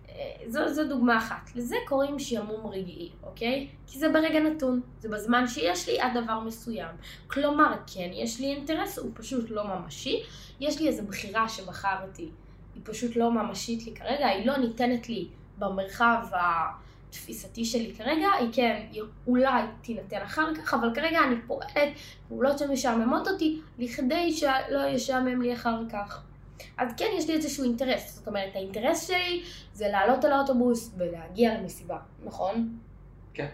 אה, 0.09 0.35
זו, 0.47 0.73
זו 0.73 0.87
דוגמה 0.87 1.17
אחת. 1.17 1.55
לזה 1.55 1.75
קוראים 1.87 2.19
שעמום 2.19 2.67
רגעי, 2.67 3.11
אוקיי? 3.23 3.67
כי 3.87 3.99
זה 3.99 4.09
ברגע 4.09 4.39
נתון, 4.39 4.81
זה 4.99 5.09
בזמן 5.09 5.47
שיש 5.47 5.89
לי 5.89 5.99
עד 5.99 6.17
דבר 6.23 6.39
מסוים. 6.39 6.95
כלומר, 7.27 7.73
כן, 7.93 8.09
יש 8.13 8.39
לי 8.39 8.47
אינטרס, 8.47 8.97
הוא 8.97 9.11
פשוט 9.13 9.49
לא 9.49 9.63
ממשי. 9.67 10.23
יש 10.59 10.81
לי 10.81 10.87
איזו 10.87 11.03
בחירה 11.03 11.49
שבחרתי, 11.49 12.29
היא 12.77 12.83
פשוט 12.85 13.15
לא 13.15 13.31
ממשית 13.31 13.85
לי 13.85 13.95
כרגע, 13.95 14.27
היא 14.27 14.45
לא 14.45 14.57
ניתנת 14.57 15.09
לי 15.09 15.27
במרחב 15.57 16.27
התפיסתי 17.09 17.65
שלי 17.65 17.93
כרגע, 17.95 18.27
היא 18.39 18.49
כן, 18.53 18.85
היא 18.91 19.01
אולי 19.27 19.63
תינתן 19.81 20.21
אחר 20.21 20.55
כך, 20.55 20.73
אבל 20.73 20.95
כרגע 20.95 21.19
אני 21.23 21.35
פועלת 21.47 21.93
פעולות 22.27 22.59
שמשעממות 22.59 23.27
אותי, 23.27 23.61
לכדי 23.79 24.31
שלא 24.31 24.87
ישעמם 24.87 25.41
לי 25.41 25.53
אחר 25.53 25.81
כך. 25.91 26.23
אז 26.77 26.93
כן, 26.97 27.05
יש 27.17 27.27
לי 27.27 27.33
איזשהו 27.33 27.63
אינטרס. 27.63 28.15
זאת 28.15 28.27
אומרת, 28.27 28.55
האינטרס 28.55 29.07
שלי 29.07 29.43
זה 29.73 29.87
לעלות 29.87 30.25
על 30.25 30.31
האוטובוס 30.31 30.91
ולהגיע 30.97 31.59
למסיבה, 31.59 31.97
נכון? 32.25 32.77
כן. 33.33 33.49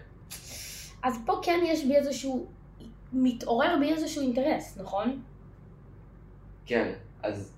אז 1.02 1.18
פה 1.26 1.40
כן 1.42 1.60
יש 1.66 1.84
בי 1.84 1.96
איזשהו, 1.96 2.46
מתעורר 3.12 3.76
בי 3.80 3.92
איזשהו 3.92 4.22
אינטרס, 4.22 4.78
נכון? 4.80 5.22
כן, 6.66 6.92
אז 7.22 7.54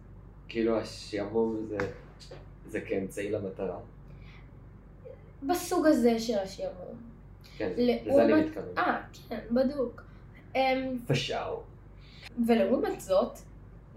כאילו 0.48 0.78
השעמום 0.78 1.66
זה, 1.68 1.78
זה 2.66 2.80
כאמצעי 2.80 3.30
למטרה. 3.30 3.78
בסוג 5.42 5.86
הזה 5.86 6.20
של 6.20 6.38
השעמום. 6.38 6.96
כן, 7.56 7.72
לזה 7.76 8.24
אני 8.24 8.32
מתכוון. 8.32 8.78
אה, 8.78 9.02
כן, 9.28 9.40
בדוק. 9.50 10.02
אמ, 10.56 10.98
פשאו. 11.06 11.60
ולעומת 12.46 13.00
זאת, 13.00 13.38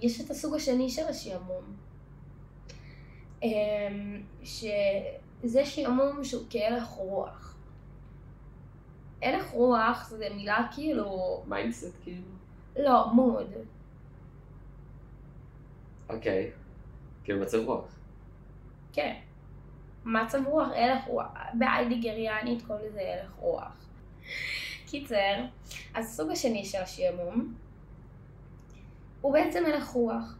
יש 0.01 0.21
את 0.21 0.29
הסוג 0.29 0.55
השני 0.55 0.89
של 0.89 1.07
השעמום. 1.09 1.63
אמ, 3.43 4.21
שזה 4.43 5.65
שעמום 5.65 6.23
שהוא 6.23 6.43
כהלך 6.49 6.87
רוח. 6.87 7.55
הלך 9.21 9.49
רוח 9.49 10.09
זה 10.17 10.27
מילה 10.35 10.67
כאילו, 10.75 11.41
mindset 11.47 11.95
כאילו? 12.03 12.21
לא, 12.79 13.13
mood. 13.13 13.53
אוקיי. 16.09 16.51
כאילו 17.23 17.41
מצב 17.41 17.57
רוח. 17.57 17.85
כן. 18.93 19.13
מצב 20.05 20.47
רוח, 20.47 20.67
הלך 20.75 21.05
רוח. 21.07 21.27
בהיידגריאנית 21.53 22.61
קוראים 22.67 22.85
לזה 22.85 23.01
הלך 23.01 23.31
רוח. 23.39 23.85
קיצר, 24.87 25.35
הסוג 25.95 26.31
השני 26.31 26.65
של 26.65 26.77
השעמום 26.77 27.53
הוא 29.21 29.33
בעצם 29.33 29.63
הלך 29.65 29.87
רוח. 29.87 30.35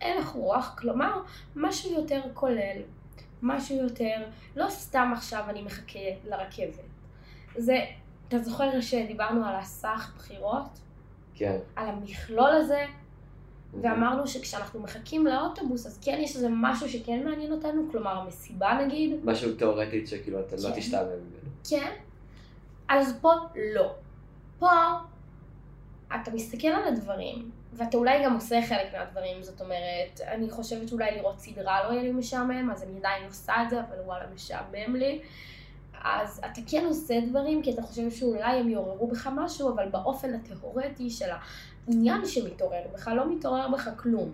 הלך 0.00 0.28
רוח, 0.28 0.74
כלומר, 0.78 1.22
משהו 1.56 1.92
יותר 1.92 2.20
כולל, 2.34 2.82
משהו 3.42 3.76
יותר, 3.76 4.24
לא 4.56 4.70
סתם 4.70 5.10
עכשיו 5.14 5.44
אני 5.48 5.62
מחכה 5.62 5.98
לרכבת. 6.24 6.84
זה, 7.56 7.78
אתה 8.28 8.38
זוכר 8.38 8.80
שדיברנו 8.80 9.46
על 9.46 9.54
הסך 9.54 10.12
בחירות? 10.16 10.78
כן. 11.34 11.56
על 11.76 11.88
המכלול 11.88 12.50
הזה, 12.50 12.84
ואמרנו 13.82 14.26
שכשאנחנו 14.26 14.80
מחכים 14.80 15.26
לאוטובוס, 15.26 15.86
אז 15.86 15.98
כן 16.02 16.18
יש 16.20 16.36
איזה 16.36 16.48
משהו 16.50 16.88
שכן 16.88 17.24
מעניין 17.24 17.52
אותנו, 17.52 17.82
כלומר 17.90 18.10
המסיבה 18.10 18.78
נגיד, 18.86 19.16
משהו 19.24 19.52
תיאורטית 19.52 20.08
שכאילו 20.08 20.40
אתה 20.40 20.56
לא 20.56 20.68
כן. 20.68 20.80
תשתעמם 20.80 21.08
ממנו. 21.08 21.50
כן, 21.68 21.92
אז 22.88 23.18
פה 23.20 23.32
לא. 23.74 23.94
פה 24.58 24.70
אתה 26.14 26.30
מסתכל 26.30 26.68
על 26.68 26.88
הדברים, 26.88 27.50
ואתה 27.72 27.96
אולי 27.96 28.24
גם 28.24 28.34
עושה 28.34 28.60
חלק 28.68 28.92
מהדברים, 28.92 29.42
זאת 29.42 29.60
אומרת, 29.60 30.20
אני 30.28 30.50
חושבת 30.50 30.88
שאולי 30.88 31.16
לראות 31.16 31.40
סדרה 31.40 31.88
לא 31.88 31.92
יהיה 31.92 32.02
לי 32.02 32.12
משעמם, 32.12 32.70
אז 32.70 32.82
אני 32.82 32.98
עדיין 32.98 33.24
עושה 33.26 33.52
את 33.64 33.70
זה, 33.70 33.80
אבל 33.80 34.00
וואלה 34.04 34.24
משעמם 34.34 34.96
לי. 34.96 35.20
אז 36.04 36.38
אתה 36.38 36.60
כן 36.66 36.84
עושה 36.86 37.20
דברים, 37.20 37.62
כי 37.62 37.70
אתה 37.70 37.82
חושב 37.82 38.10
שאולי 38.10 38.60
הם 38.60 38.68
יעוררו 38.68 39.06
בך 39.06 39.28
משהו, 39.36 39.74
אבל 39.74 39.88
באופן 39.88 40.34
התיאורטי 40.34 41.10
של 41.10 41.30
העניין 41.88 42.26
שמתעורר 42.26 42.82
בך, 42.94 43.08
לא 43.08 43.34
מתעורר 43.34 43.68
בך 43.68 43.90
כלום. 43.96 44.30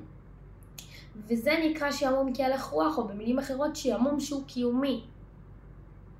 וזה 1.28 1.50
נקרא 1.64 1.90
שעמום 1.90 2.32
כהלך 2.34 2.64
רוח, 2.64 2.98
או 2.98 3.08
במילים 3.08 3.38
אחרות 3.38 3.76
שעמום 3.76 4.20
שהוא 4.20 4.44
קיומי. 4.46 5.04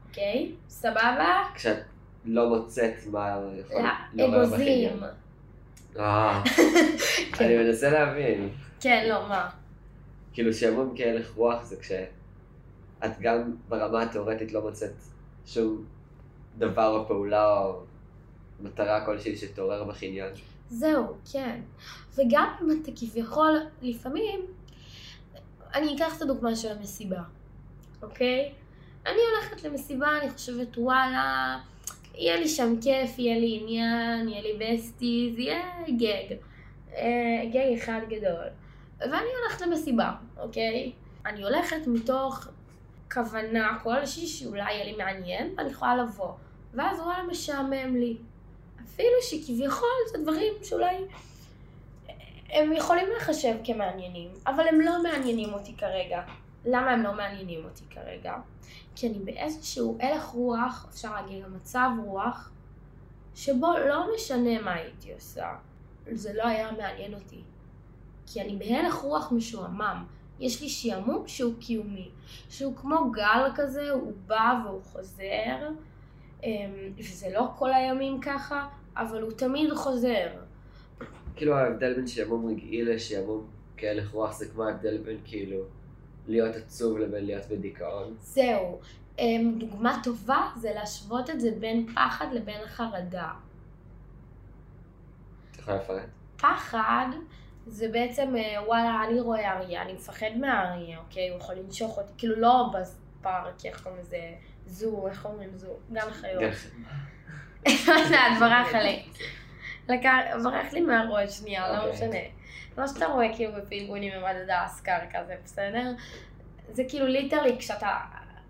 אוקיי? 0.09 0.53
סבבה? 0.69 1.43
כשאת 1.55 1.79
לא 2.25 2.49
מוצאת 2.49 2.95
מה 3.11 3.41
יכול 3.61 3.83
לעורר. 4.15 4.47
בחניון. 4.47 5.01
אה, 5.99 6.43
כן. 7.33 7.45
אני 7.45 7.57
מנסה 7.57 7.91
להבין. 7.91 8.51
כן, 8.81 9.07
לא, 9.09 9.29
מה? 9.29 9.51
כאילו 10.33 10.55
שעמום 10.55 10.95
כהלך 10.97 11.35
רוח 11.35 11.65
זה 11.65 11.77
כשאת 11.77 13.21
גם 13.21 13.57
ברמה 13.69 14.03
התיאורטית 14.03 14.53
לא 14.53 14.63
מוצאת 14.63 14.93
שום 15.47 15.85
דבר 16.59 16.99
או 16.99 17.09
פעולה 17.09 17.59
או 17.59 17.83
מטרה 18.61 19.07
כלשהי 19.07 19.37
שתעורר 19.37 19.85
בך 19.85 20.03
עניין. 20.03 20.33
זהו, 20.71 21.07
כן. 21.33 21.61
וגם 22.15 22.49
אם 22.63 22.83
אתה 22.83 22.91
כביכול, 22.97 23.59
לפעמים, 23.83 24.41
אני 25.75 25.97
אקח 25.97 26.17
את 26.17 26.23
הדוגמה 26.23 26.57
של 26.57 26.73
המסיבה, 26.73 27.23
אוקיי? 28.03 28.53
אני 29.07 29.19
הולכת 29.33 29.65
למסיבה, 29.65 30.19
אני 30.23 30.31
חושבת, 30.31 30.79
וואלה, 30.79 31.59
יהיה 32.15 32.37
לי 32.37 32.49
שם 32.49 32.81
כיף, 32.81 33.19
יהיה 33.19 33.39
לי 33.39 33.59
עניין, 33.63 34.29
יהיה 34.29 34.43
לי 34.43 34.53
בסטיז, 34.59 35.39
יהיה 35.39 35.63
גג. 35.89 36.37
אה, 36.95 37.45
גג 37.53 37.79
אחד 37.79 38.01
גדול. 38.09 38.47
ואני 39.01 39.29
הולכת 39.43 39.61
למסיבה, 39.67 40.13
אוקיי? 40.39 40.93
אני 41.27 41.43
הולכת 41.43 41.87
מתוך 41.87 42.49
כוונה 43.13 43.79
כלשהי 43.83 44.27
שאולי 44.27 44.73
יהיה 44.73 44.85
לי 44.85 44.97
מעניין, 44.97 45.55
ואני 45.57 45.71
יכולה 45.71 45.97
לבוא. 45.97 46.33
ואז 46.75 47.01
וואלה 47.01 47.23
משעמם 47.23 47.97
לי. 47.97 48.17
אפילו 48.85 49.17
שכביכול 49.23 49.89
זה 50.13 50.19
דברים 50.19 50.53
שאולי 50.63 50.97
הם 52.51 52.73
יכולים 52.73 53.07
לחשב 53.17 53.57
כמעניינים, 53.65 54.31
אבל 54.47 54.69
הם 54.69 54.81
לא 54.81 55.03
מעניינים 55.03 55.55
אותי 55.55 55.77
כרגע. 55.77 56.23
למה 56.65 56.91
הם 56.91 57.03
לא 57.03 57.13
מעניינים 57.13 57.65
אותי 57.65 57.85
כרגע? 57.91 58.35
כי 58.95 59.09
אני 59.09 59.19
באיזשהו 59.19 59.99
הלך 60.01 60.25
רוח, 60.25 60.87
אפשר 60.91 61.13
להגיד 61.15 61.47
מצב 61.47 61.91
רוח, 62.05 62.51
שבו 63.35 63.73
לא 63.89 64.15
משנה 64.15 64.61
מה 64.61 64.73
הייתי 64.73 65.13
עושה, 65.13 65.55
זה 66.13 66.33
לא 66.35 66.47
היה 66.47 66.73
מעניין 66.73 67.15
אותי. 67.15 67.43
כי 68.27 68.41
אני 68.41 68.57
בהלך 68.57 68.95
רוח 68.95 69.33
משועמם. 69.33 70.05
יש 70.41 70.63
לי 70.63 70.69
שעמום 70.69 71.29
שהוא 71.29 71.55
קיומי, 71.61 72.11
שהוא 72.49 72.77
כמו 72.77 73.11
גל 73.11 73.51
כזה, 73.55 73.91
הוא 73.91 74.13
בא 74.27 74.55
והוא 74.65 74.83
חוזר, 74.83 75.69
וזה 76.99 77.29
לא 77.35 77.49
כל 77.59 77.73
הימים 77.73 78.21
ככה, 78.21 78.69
אבל 78.97 79.23
הוא 79.23 79.33
תמיד 79.33 79.75
חוזר. 79.75 80.29
כאילו 81.37 81.55
ההבדל 81.55 81.95
בין 81.95 82.07
שעמום 82.07 82.51
רגעי 82.51 82.83
לשעמום 82.83 83.47
כהלך 83.77 84.11
רוח 84.11 84.33
זה 84.33 84.49
כמו 84.49 84.65
ההבדל 84.65 84.99
בין 84.99 85.17
כאילו 85.25 85.63
להיות 86.29 86.57
עצוב 86.57 86.99
לבין 86.99 87.27
להיות 87.27 87.47
בדיכאון. 87.49 88.15
זהו. 88.21 88.79
אמ, 89.19 89.55
דוגמה 89.59 90.01
טובה 90.05 90.51
זה 90.57 90.73
להשוות 90.75 91.31
את 91.31 91.41
זה 91.41 91.51
בין 91.61 91.87
פחד 91.95 92.27
לבין 92.33 92.67
חרדה. 92.67 93.31
את 95.51 95.59
יכולה 95.59 95.77
לפרט? 95.77 96.09
פחד 96.37 97.07
זה 97.67 97.89
בעצם, 97.89 98.37
אה, 98.37 98.67
וואלה, 98.67 99.05
אני 99.09 99.21
רואה 99.21 99.57
אריה, 99.57 99.83
אני 99.83 99.93
מפחד 99.93 100.31
מהאריה, 100.41 100.99
אוקיי? 100.99 101.29
הוא 101.29 101.39
יכול 101.39 101.55
לנשוך 101.55 101.99
אותי, 101.99 102.13
כאילו 102.19 102.37
לא 102.37 102.71
בפארק, 102.73 103.65
איך 103.65 103.83
קוראים 103.83 104.01
לזה, 104.01 104.33
זו, 104.71 105.09
איך 105.09 105.25
אומרים 105.27 105.51
זו? 105.57 105.69
גן 105.93 106.11
חיות. 106.11 106.43
לא 107.89 107.95
ברח 108.41 108.75
לי. 108.75 109.03
לקח- 109.89 110.11
ברח 110.43 110.73
לי 110.73 110.81
מהראש 110.81 111.39
שנייה, 111.39 111.73
לא 111.73 111.79
אוקיי. 111.79 111.93
משנה. 111.93 112.19
מה 112.77 112.89
שאתה 112.89 113.07
רואה 113.07 113.37
כאילו 113.37 113.53
בפינגונים 113.53 114.13
עם 114.13 114.23
הדסקר 114.25 114.99
כזה, 115.13 115.35
בסדר? 115.45 115.91
זה 116.73 116.83
כאילו 116.89 117.07
ליטרלי 117.07 117.57
כשאתה, 117.59 117.97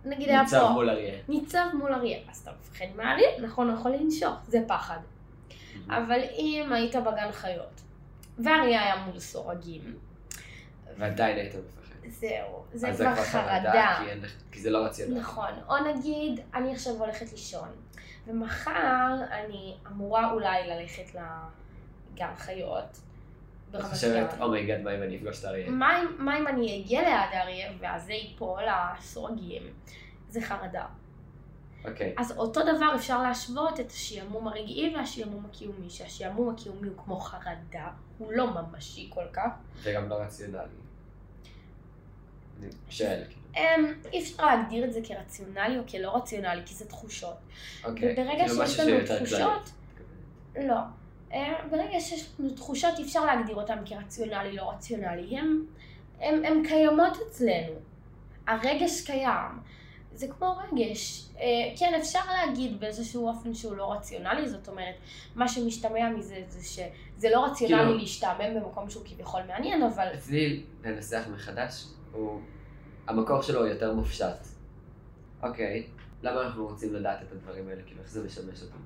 נגיד 0.04 0.28
היה 0.28 0.42
ניצב 0.42 0.60
פה, 0.60 0.68
מול 0.68 0.90
אריה. 0.90 1.14
ניצב 1.28 1.66
מול 1.74 1.94
אריה, 1.94 2.18
אז 2.30 2.38
אתה 2.38 2.50
מפחד 2.60 2.84
מהאריה, 2.96 3.28
נכון, 3.42 3.70
הוא 3.70 3.78
יכול 3.78 3.90
לנשוך, 3.92 4.34
זה 4.46 4.58
פחד. 4.68 4.98
אבל 5.88 6.20
אם 6.38 6.72
היית 6.72 6.96
בגן 6.96 7.32
חיות, 7.32 7.80
ואריה 8.44 8.82
היה 8.82 8.96
מול 9.06 9.18
סורגים, 9.18 9.94
ועדיין 10.98 11.36
היית 11.38 11.54
מפחד. 11.54 11.79
זהו, 12.08 12.64
זה 12.72 12.88
אז 12.88 12.96
כבר 12.96 13.14
חרדה. 13.24 13.96
כי 14.04 14.10
אין 14.10 14.20
כי 14.52 14.60
זה 14.60 14.70
לא 14.70 14.78
רציונלי. 14.78 15.20
נכון, 15.20 15.50
או 15.68 15.74
נגיד, 15.84 16.40
אני 16.54 16.72
עכשיו 16.72 16.92
הולכת 16.94 17.32
לישון, 17.32 17.68
ומחר 18.26 19.14
אני 19.30 19.74
אמורה 19.86 20.32
אולי 20.32 20.66
ללכת 20.68 21.14
לגן 21.14 22.32
חיות. 22.36 22.98
את 23.76 23.82
חושבת, 23.82 24.34
גן. 24.34 24.42
אומייגד, 24.42 24.80
מה 24.82 24.94
אם 24.94 25.02
אני 25.02 25.16
אפגוש 25.16 25.40
את 25.40 25.44
האריה? 25.44 25.70
מה 25.70 26.02
אם- 26.02 26.24
מה 26.24 26.38
אם 26.38 26.48
אני 26.48 26.82
אגיע 26.82 27.00
ליד 27.00 27.10
האריה 27.32 27.72
ואז 27.80 28.04
זה 28.04 28.12
ייפול 28.12 28.62
הסורגים? 28.70 29.62
זה 30.28 30.40
חרדה. 30.42 30.86
אוקיי. 31.84 32.14
אז 32.18 32.32
אותו 32.38 32.60
דבר 32.62 32.92
אפשר 32.96 33.22
להשוות 33.22 33.80
את 33.80 33.90
השעמום 33.90 34.48
הרגעי 34.48 34.94
והשעמום 34.96 35.46
הקיומי, 35.50 35.90
שהשעמום 35.90 36.54
הקיומי 36.54 36.88
הוא 36.88 36.96
כמו 37.04 37.16
חרדה, 37.20 37.88
הוא 38.18 38.32
לא 38.32 38.46
ממשי 38.50 39.10
כל 39.14 39.24
כך. 39.32 39.50
וגם 39.82 40.08
לא 40.08 40.14
רציונלי. 40.14 40.58
שואל, 42.90 43.22
כאילו. 43.28 43.40
אמ, 43.56 43.94
אי 44.12 44.22
אפשר 44.22 44.46
להגדיר 44.46 44.84
את 44.84 44.92
זה 44.92 45.00
כרציונלי 45.04 45.78
או 45.78 45.82
כלא 45.86 46.16
רציונלי, 46.16 46.62
כי 46.66 46.74
זה 46.74 46.84
תחושות. 46.88 47.36
אוקיי. 47.84 48.12
וברגע 48.12 48.48
כאילו 48.48 48.66
שיש 48.66 48.80
לנו. 48.80 49.06
תחושות, 49.16 49.70
לא. 50.56 50.78
אה, 51.32 51.52
ברגע 51.70 52.00
שיש 52.00 52.30
לנו 52.38 52.50
תחושות, 52.50 52.98
אי 52.98 53.04
אפשר 53.04 53.24
להגדיר 53.24 53.56
אותן 53.56 53.78
כרציונלי, 53.86 54.56
לא 54.56 54.70
רציונלי. 54.70 55.38
הם, 55.38 55.66
הם, 56.20 56.44
הם 56.44 56.62
קיימות 56.68 57.18
אצלנו. 57.28 57.74
הרגש 58.46 59.00
קיים. 59.00 59.60
זה 60.14 60.28
כמו 60.28 60.56
רגש. 60.56 61.26
אה, 61.40 61.46
כן, 61.78 61.94
אפשר 62.00 62.20
להגיד 62.32 62.80
באיזשהו 62.80 63.28
אופן 63.28 63.54
שהוא 63.54 63.76
לא 63.76 63.92
רציונלי, 63.92 64.48
זאת 64.48 64.68
אומרת, 64.68 64.94
מה 65.34 65.48
שמשתמע 65.48 66.10
מזה 66.10 66.42
זה 66.48 66.68
שזה 66.68 67.30
לא 67.30 67.44
רציונלי 67.44 67.78
כאילו- 67.78 67.98
להשתעמם 67.98 68.54
במקום 68.54 68.90
שהוא 68.90 69.02
כביכול 69.06 69.40
מעניין, 69.48 69.82
אבל 69.82 70.08
אצלי 70.14 70.62
לנסח 70.84 71.22
מחדש, 71.34 71.84
הוא... 72.12 72.40
המקור 73.06 73.42
שלו 73.42 73.66
יותר 73.66 73.94
מופשט. 73.94 74.46
אוקיי, 75.42 75.86
למה 76.22 76.42
אנחנו 76.42 76.66
רוצים 76.66 76.94
לדעת 76.94 77.22
את 77.22 77.32
הדברים 77.32 77.68
האלה? 77.68 77.82
כאילו, 77.82 78.00
איך 78.00 78.10
זה 78.10 78.26
משמש 78.26 78.62
אותנו? 78.62 78.80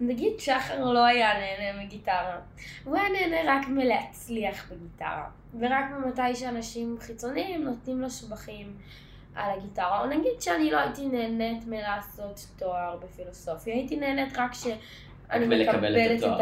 נגיד 0.00 0.40
שחר 0.40 0.92
לא 0.92 1.04
היה 1.04 1.28
נהנה 1.38 1.84
מגיטרה, 1.84 2.40
הוא 2.84 2.96
היה 2.96 3.08
נהנה 3.08 3.52
רק 3.56 3.68
מלהצליח 3.68 4.72
בגיטרה, 4.72 5.30
ורק 5.60 5.84
ממתי 5.90 6.34
שאנשים 6.34 6.96
חיצוניים 7.00 7.64
נותנים 7.64 8.00
לו 8.00 8.10
שבחים 8.10 8.76
על 9.34 9.58
הגיטרה, 9.58 10.00
או 10.00 10.06
נגיד 10.06 10.40
שאני 10.40 10.70
לא 10.70 10.78
הייתי 10.78 11.06
נהנית 11.06 11.66
מלעשות 11.66 12.46
תואר 12.56 12.96
בפילוסופיה, 12.96 13.74
הייתי 13.74 13.96
נהנית 13.96 14.36
רק 14.36 14.54
את 15.36 15.40
מקבלת 15.40 16.24
את. 16.24 16.40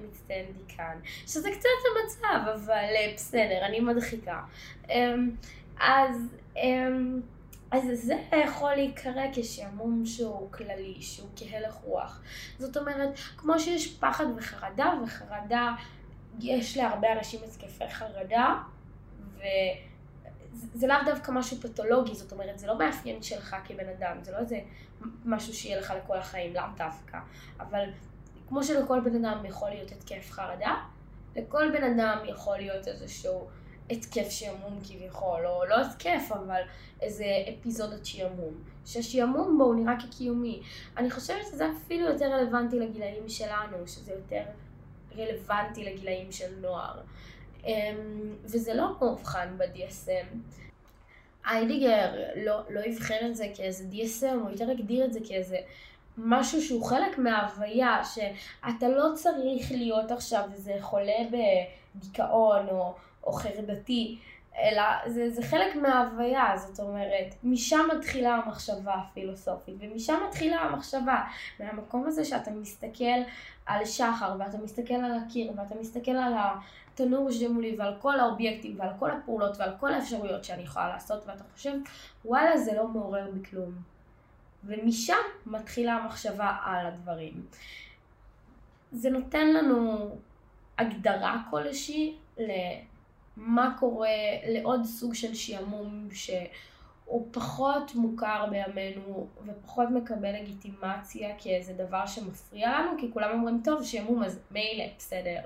המצטיין 0.00 0.46
דיקן, 0.56 0.98
שזה 1.26 1.50
קצת 1.50 1.68
המצב, 1.90 2.48
אבל 2.54 2.72
אה, 2.72 3.12
בסדר, 3.14 3.66
אני 3.66 3.80
מדחיקה. 3.80 4.40
אמ, 4.90 5.30
אז, 5.80 6.36
אמ, 6.56 7.20
אז 7.70 7.82
זה 7.92 8.14
יכול 8.44 8.74
להיקרא 8.74 9.22
כשעמום 9.32 10.06
שהוא 10.06 10.52
כללי, 10.52 10.96
שהוא 11.00 11.28
כהלך 11.36 11.74
רוח. 11.74 12.22
זאת 12.58 12.76
אומרת, 12.76 13.10
כמו 13.36 13.58
שיש 13.58 13.96
פחד 13.96 14.24
וחרדה, 14.36 14.92
וחרדה, 15.04 15.74
יש 16.40 16.76
להרבה 16.76 17.12
אנשים 17.12 17.40
התקפי 17.44 17.88
חרדה, 17.88 18.56
וזה 19.36 20.86
לאו 20.86 20.96
דווקא 21.06 21.30
משהו 21.30 21.56
פתולוגי, 21.56 22.14
זאת 22.14 22.32
אומרת, 22.32 22.58
זה 22.58 22.66
לא 22.66 22.78
מאפיין 22.78 23.22
שלך 23.22 23.56
כבן 23.64 23.88
אדם, 23.98 24.16
זה 24.22 24.32
לא 24.32 24.38
איזה 24.38 24.60
משהו 25.24 25.54
שיהיה 25.54 25.78
לך 25.80 25.94
לכל 26.04 26.16
החיים, 26.16 26.54
לאו 26.54 26.62
דווקא. 26.76 27.18
אבל 27.60 27.84
כמו 28.50 28.64
שלכל 28.64 29.00
בן 29.00 29.24
אדם 29.24 29.44
יכול 29.44 29.70
להיות 29.70 29.92
התקף 29.92 30.30
חרדה, 30.30 30.74
לכל 31.36 31.70
בן 31.72 31.84
אדם 31.84 32.18
יכול 32.28 32.56
להיות 32.56 32.88
איזשהו 32.88 33.48
התקף 33.90 34.30
שעמום 34.30 34.78
כביכול, 34.84 35.46
או 35.46 35.64
לא 35.64 35.80
התקף, 35.80 36.30
אבל 36.32 36.60
איזה 37.00 37.24
אפיזודת 37.48 38.06
שעמום. 38.06 38.54
שהשעמום 38.86 39.58
בו 39.58 39.64
הוא 39.64 39.74
נראה 39.74 39.94
כקיומי. 40.00 40.62
אני 40.96 41.10
חושבת 41.10 41.46
שזה 41.46 41.70
אפילו 41.70 42.06
יותר 42.06 42.32
רלוונטי 42.32 42.78
לגילאים 42.78 43.28
שלנו, 43.28 43.76
שזה 43.86 44.12
יותר 44.12 44.42
רלוונטי 45.16 45.84
לגילאים 45.84 46.32
של 46.32 46.60
נוער. 46.60 47.00
אמ, 47.64 48.36
וזה 48.44 48.74
לא 48.74 48.92
מאובחן 49.00 49.48
ב-DSM. 49.58 50.36
איידיגר 51.46 52.12
לא, 52.36 52.60
לא 52.70 52.80
אבחן 52.90 53.26
את 53.26 53.36
זה 53.36 53.46
כאיזה 53.54 53.84
DSM, 53.92 54.34
הוא 54.42 54.50
יותר 54.50 54.70
הגדיר 54.70 55.04
את 55.04 55.12
זה 55.12 55.20
כאיזה 55.24 55.56
משהו 56.24 56.62
שהוא 56.62 56.84
חלק 56.84 57.18
מההוויה, 57.18 58.00
שאתה 58.04 58.88
לא 58.88 59.08
צריך 59.14 59.72
להיות 59.72 60.10
עכשיו 60.10 60.42
איזה 60.52 60.74
חולה 60.80 61.18
בדיכאון 61.94 62.68
או, 62.68 62.94
או 63.24 63.32
חרדתי, 63.32 64.18
אלא 64.58 64.82
זה, 65.06 65.30
זה 65.30 65.42
חלק 65.42 65.76
מההוויה, 65.76 66.52
זאת 66.56 66.80
אומרת, 66.80 67.34
משם 67.44 67.88
מתחילה 67.96 68.34
המחשבה 68.34 68.94
הפילוסופית, 68.94 69.74
ומשם 69.80 70.14
מתחילה 70.28 70.56
המחשבה, 70.56 71.24
מהמקום 71.60 72.06
הזה 72.06 72.24
שאתה 72.24 72.50
מסתכל 72.50 73.20
על 73.66 73.84
שחר, 73.84 74.34
ואתה 74.38 74.58
מסתכל 74.58 74.94
על 74.94 75.18
הקיר, 75.18 75.52
ואתה 75.56 75.74
מסתכל 75.74 76.10
על 76.10 76.32
התנור 76.36 77.30
שמולי, 77.30 77.76
ועל 77.78 77.94
כל 78.00 78.20
האובייקטים, 78.20 78.76
ועל 78.78 78.90
כל 78.98 79.10
הפעולות, 79.10 79.56
ועל 79.58 79.72
כל 79.80 79.94
האפשרויות 79.94 80.44
שאני 80.44 80.62
יכולה 80.62 80.88
לעשות, 80.88 81.22
ואתה 81.26 81.44
חושב, 81.54 81.72
וואלה, 82.24 82.58
זה 82.58 82.74
לא 82.74 82.88
מעורר 82.88 83.30
בי 83.32 83.44
כלום. 83.50 83.99
ומשם 84.64 85.14
מתחילה 85.46 85.92
המחשבה 85.92 86.56
על 86.64 86.86
הדברים. 86.86 87.42
זה 88.92 89.10
נותן 89.10 89.54
לנו 89.54 90.10
הגדרה 90.78 91.42
כלשהי 91.50 92.16
למה 92.38 93.76
קורה, 93.78 94.08
לעוד 94.48 94.84
סוג 94.84 95.14
של 95.14 95.34
שעמום 95.34 96.08
שהוא 96.12 97.28
פחות 97.30 97.94
מוכר 97.94 98.46
בימינו 98.50 99.28
ופחות 99.46 99.88
מקבל 99.90 100.32
לגיטימציה 100.42 101.28
כאיזה 101.38 101.72
דבר 101.72 102.06
שמפריע 102.06 102.70
לנו, 102.70 102.90
כי 103.00 103.10
כולם 103.12 103.30
אומרים, 103.30 103.60
טוב, 103.64 103.84
שעמום 103.84 104.22
אז 104.22 104.40
מילא, 104.50 104.84
בסדר. 104.98 105.40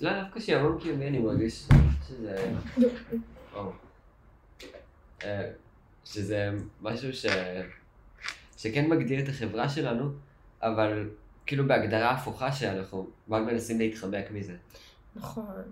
לא, 0.00 0.22
דווקא 0.22 0.40
שעמום 0.40 0.80
קיומי 0.80 1.08
אני 1.08 1.18
מרגיש 1.18 1.68
שזה... 2.08 2.54
או. 3.54 3.72
אה, 5.24 5.50
שזה 6.04 6.50
משהו 6.80 7.12
ש... 7.12 7.26
שכן 8.62 8.88
מגדיר 8.88 9.20
את 9.24 9.28
החברה 9.28 9.68
שלנו, 9.68 10.10
אבל 10.62 11.10
כאילו 11.46 11.68
בהגדרה 11.68 12.10
הפוכה 12.10 12.52
שאנחנו 12.52 13.06
מאוד 13.28 13.42
מנסים 13.42 13.78
להתחמק 13.78 14.30
מזה. 14.30 14.56
נכון. 15.16 15.62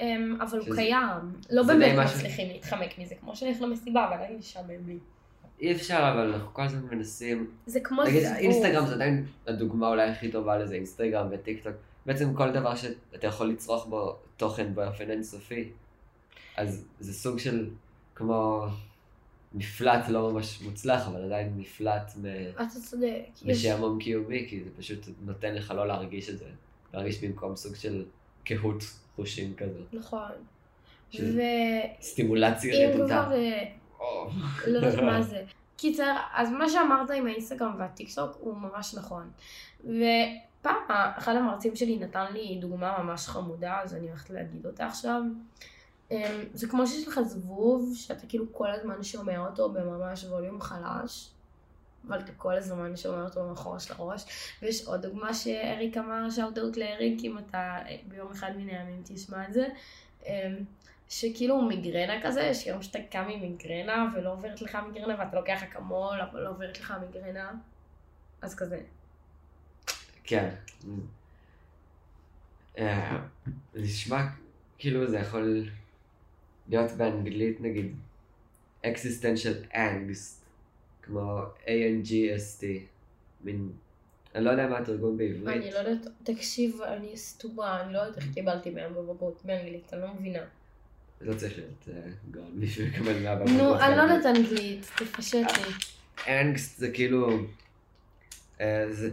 אמ, 0.00 0.38
אבל 0.40 0.58
הוא 0.58 0.74
קיים. 0.74 1.32
לא 1.50 1.62
באמת 1.62 1.98
מצליחים 1.98 2.48
להתחמק 2.48 2.98
מזה, 2.98 3.14
כמו 3.14 3.36
שאני 3.36 3.50
הולך 3.50 3.62
למסיבה, 3.62 4.04
אבל 4.04 4.14
עדיין 4.14 4.36
משעמם 4.38 4.86
לי. 4.86 4.98
אי 5.60 5.72
אפשר, 5.72 6.10
אבל 6.12 6.32
אנחנו 6.32 6.54
כל 6.54 6.62
הזמן 6.62 6.96
מנסים... 6.96 7.50
זה 7.66 7.80
כמו 7.80 8.04
נגיד, 8.04 8.22
זבוב. 8.22 8.36
אינסטגרם 8.36 8.86
זה 8.86 8.94
עדיין 8.94 9.26
הדוגמה 9.46 9.88
אולי 9.88 10.10
הכי 10.10 10.30
טובה 10.30 10.58
לזה, 10.58 10.74
אינסטגרם 10.74 11.28
וטיק 11.30 11.62
טוק. 11.62 11.72
בעצם 12.06 12.34
כל 12.34 12.50
דבר 12.50 12.74
שאתה 12.74 13.26
יכול 13.26 13.48
לצרוך 13.48 13.86
בו 13.86 14.16
תוכן 14.36 14.74
באופן 14.74 15.10
אינסופי, 15.10 15.70
אז 16.56 16.84
זה 17.00 17.12
סוג 17.12 17.38
של 17.38 17.70
כמו 18.14 18.66
מפלט 19.54 20.08
לא 20.08 20.32
ממש 20.32 20.62
מוצלח, 20.62 21.06
אבל 21.06 21.24
עדיין 21.24 21.52
מפלט 21.56 22.12
מ... 22.16 22.24
אתה 22.50 22.80
צודק. 22.90 23.22
משעמום 23.44 23.98
קיומי, 23.98 24.46
כי 24.48 24.64
זה 24.64 24.70
פשוט 24.76 25.08
נותן 25.24 25.54
לך 25.54 25.70
לא 25.70 25.88
להרגיש 25.88 26.30
את 26.30 26.38
זה. 26.38 26.44
להרגיש 26.94 27.24
במקום 27.24 27.56
סוג 27.56 27.74
של 27.74 28.04
קהות 28.44 28.82
חושים 29.16 29.54
כזאת. 29.54 29.86
נכון. 29.92 30.30
ואם 31.14 31.38
סטימולציה 32.00 32.88
רדודה. 32.88 33.24
כבר... 33.24 33.34
אה. 33.34 33.68
לא 34.66 34.76
יודעת 34.86 35.02
מה 35.02 35.22
זה. 35.22 35.44
קיצר, 35.76 36.16
אז 36.34 36.50
מה 36.50 36.68
שאמרת 36.68 37.10
עם 37.10 37.26
האינסטגרם 37.26 37.74
והטיקטוק 37.78 38.36
הוא 38.40 38.56
ממש 38.56 38.94
נכון. 38.94 39.30
ופעם, 39.80 40.74
אחד 41.18 41.36
המרצים 41.36 41.76
שלי 41.76 41.98
נתן 41.98 42.32
לי 42.32 42.58
דוגמה 42.60 43.02
ממש 43.02 43.26
חמודה, 43.26 43.80
אז 43.82 43.94
אני 43.94 44.08
הולכת 44.08 44.30
להגיד 44.30 44.66
אותה 44.66 44.86
עכשיו. 44.86 45.22
אמ, 46.10 46.44
זה 46.54 46.68
כמו 46.68 46.86
שיש 46.86 47.08
לך 47.08 47.20
זבוב, 47.20 47.92
שאתה 47.96 48.26
כאילו 48.26 48.52
כל 48.52 48.70
הזמן 48.70 49.02
שומע 49.02 49.38
אותו 49.38 49.72
בממש 49.72 50.24
ווליום 50.24 50.60
חלש, 50.60 51.30
אבל 52.08 52.20
אתה 52.20 52.32
כל 52.32 52.56
הזמן 52.56 52.96
שומע 52.96 53.22
אותו 53.24 53.48
מאחורה 53.48 53.80
של 53.80 53.94
הראש. 53.98 54.24
ויש 54.62 54.86
עוד 54.86 55.02
דוגמה 55.02 55.34
שאריק 55.34 55.96
אמר, 55.96 56.30
שאוטות 56.30 56.76
לאריק, 56.76 57.24
אם 57.24 57.38
אתה 57.38 57.58
אה, 57.58 57.96
ביום 58.08 58.32
אחד 58.32 58.50
מן 58.56 58.68
הימים 58.68 59.02
תשמע 59.04 59.48
את 59.48 59.52
זה. 59.52 59.68
אמ, 60.26 60.64
שכאילו 61.08 61.62
מיגרנה 61.62 62.22
כזה, 62.22 62.40
יש 62.40 62.66
יום 62.66 62.82
שאתה 62.82 62.98
קם 63.10 63.28
עם 63.30 63.40
מיגרנה 63.40 64.12
ולא 64.14 64.32
עוברת 64.32 64.62
לך 64.62 64.78
מיגרנה 64.86 65.14
ואתה 65.18 65.36
לוקח 65.36 65.62
אקמול 65.62 66.20
אבל 66.20 66.40
לא 66.40 66.50
עוברת 66.50 66.80
לך 66.80 66.94
מיגרנה, 67.00 67.52
אז 68.42 68.54
כזה. 68.54 68.80
כן. 70.24 70.48
אה, 72.78 73.18
זה 73.74 73.80
נשמע 73.80 74.22
כאילו 74.78 75.10
זה 75.10 75.18
יכול 75.18 75.68
להיות 76.68 76.92
באנגלית 76.92 77.60
נגיד 77.60 77.94
existential 78.84 79.74
angst, 79.74 80.44
כמו 81.02 81.42
A-N-G-S-T, 81.64 82.64
מין, 83.44 83.70
אני 84.34 84.44
לא 84.44 84.50
יודע 84.50 84.66
מה 84.66 84.78
התרגום 84.78 85.16
בעברית. 85.16 85.46
אני 85.48 85.70
לא 85.70 85.78
יודעת, 85.78 86.12
תקשיב, 86.22 86.82
אני 86.82 87.16
סתומה, 87.16 87.82
אני 87.82 87.92
לא 87.92 87.98
יודעת 87.98 88.16
איך 88.16 88.34
קיבלתי 88.34 88.70
מאה 88.70 88.88
בבגרות 88.88 89.42
באנגלית, 89.44 89.92
אני 89.92 90.02
לא 90.02 90.14
מבינה. 90.14 90.42
לא 91.20 91.34
צריך 91.34 91.58
להיות 91.58 91.88
אה, 91.88 92.10
גאון 92.30 92.60
בשביל 92.60 92.88
לקבל 92.88 93.22
מאה 93.22 93.34
נו, 93.34 93.80
אני 93.80 93.96
לא. 93.96 94.02
יודעת 94.02 94.36
אנגלית, 94.36 94.90
תפשט 94.96 95.34
לי. 95.36 95.72
אנגסט 96.40 96.78
זה 96.78 96.90
כאילו, 96.90 97.30
אה, 98.60 98.86
זה, 98.90 99.10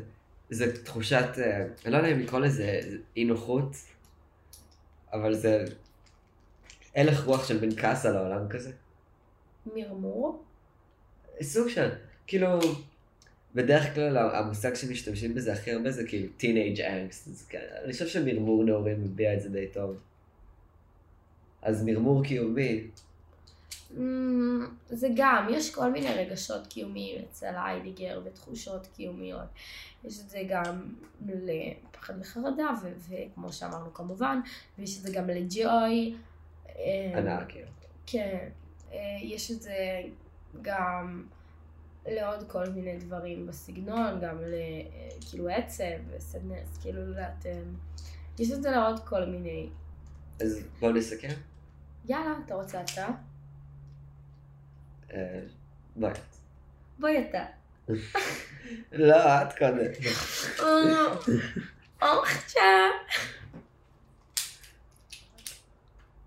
זה 0.49 0.83
תחושת, 0.83 1.27
אה, 1.37 1.65
אני 1.85 1.93
לא 1.93 1.97
יודע 1.97 2.11
אם 2.11 2.19
לקרוא 2.19 2.39
לזה 2.39 2.79
אי 3.17 3.25
נוחות, 3.25 3.75
אבל 5.13 5.33
זה 5.33 5.65
הלך 6.95 7.25
רוח 7.25 7.47
של 7.47 7.61
מין 7.61 7.75
כעס 7.75 8.05
על 8.05 8.17
העולם 8.17 8.47
כזה. 8.49 8.71
מרמור? 9.75 10.43
סוג 11.41 11.69
של, 11.69 11.89
כאילו, 12.27 12.59
בדרך 13.55 13.93
כלל 13.95 14.17
המושג 14.17 14.73
שמשתמשים 14.73 15.35
בזה 15.35 15.53
הכי 15.53 15.71
הרבה 15.71 15.91
זה 15.91 16.07
כאילו 16.07 16.27
teenage 16.39 16.79
angst, 16.79 17.49
כן, 17.49 17.65
אני 17.83 17.93
חושב 17.93 18.07
שמרמור 18.07 18.63
נעורים 18.63 19.03
מביע 19.03 19.33
את 19.33 19.41
זה 19.41 19.49
די 19.49 19.67
טוב. 19.73 19.97
אז 21.61 21.83
מרמור 21.83 22.23
קיומי, 22.23 22.87
אמ, 23.97 24.67
זה 24.89 25.07
גם, 25.15 25.47
יש 25.51 25.75
כל 25.75 25.91
מיני 25.91 26.07
רגשות 26.07 26.67
קיומיים 26.67 27.21
אצל 27.31 27.53
היידיגר 27.65 28.21
ותחושות 28.25 28.87
קיומיות. 28.95 29.47
יש 30.03 30.19
את 30.19 30.29
זה 30.29 30.39
גם 30.49 30.93
לפחד 31.27 32.13
וחרדה, 32.21 32.69
וכמו 33.09 33.53
שאמרנו 33.53 33.93
כמובן, 33.93 34.39
ויש 34.79 34.97
את 34.97 35.01
זה 35.01 35.13
גם 35.13 35.27
לג'וי. 35.29 36.15
אמ, 36.75 37.17
הנאה 37.17 37.45
כאילו. 37.45 37.67
כן, 38.05 38.49
אה, 38.93 39.17
יש 39.21 39.51
את 39.51 39.61
זה 39.61 40.01
גם 40.61 41.27
לעוד 42.05 42.51
כל 42.51 42.69
מיני 42.69 42.97
דברים 42.97 43.47
בסגנון, 43.47 44.19
גם 44.21 44.37
לכאילו 44.41 45.49
עצב 45.49 45.83
וסדנס, 46.09 46.77
כאילו 46.81 47.05
לא 47.05 47.09
יודעת, 47.09 47.45
אה, 47.45 47.59
יש 48.39 48.51
את 48.51 48.61
זה 48.61 48.71
לעוד 48.71 48.99
כל 48.99 49.25
מיני. 49.25 49.69
אז 50.41 50.59
בואו 50.79 50.91
נסכם. 50.91 51.33
יאללה, 52.05 52.33
אתה 52.45 52.55
רוצה 52.55 52.81
אתה? 52.81 53.07
אה, 55.13 55.39
ביי. 55.95 56.13
בואי 56.99 57.29
אתה. 57.29 57.45
לא, 58.91 59.41
את 59.41 59.57
קודם. 59.57 59.91
או 62.01 62.21
עכשיו. 62.23 62.89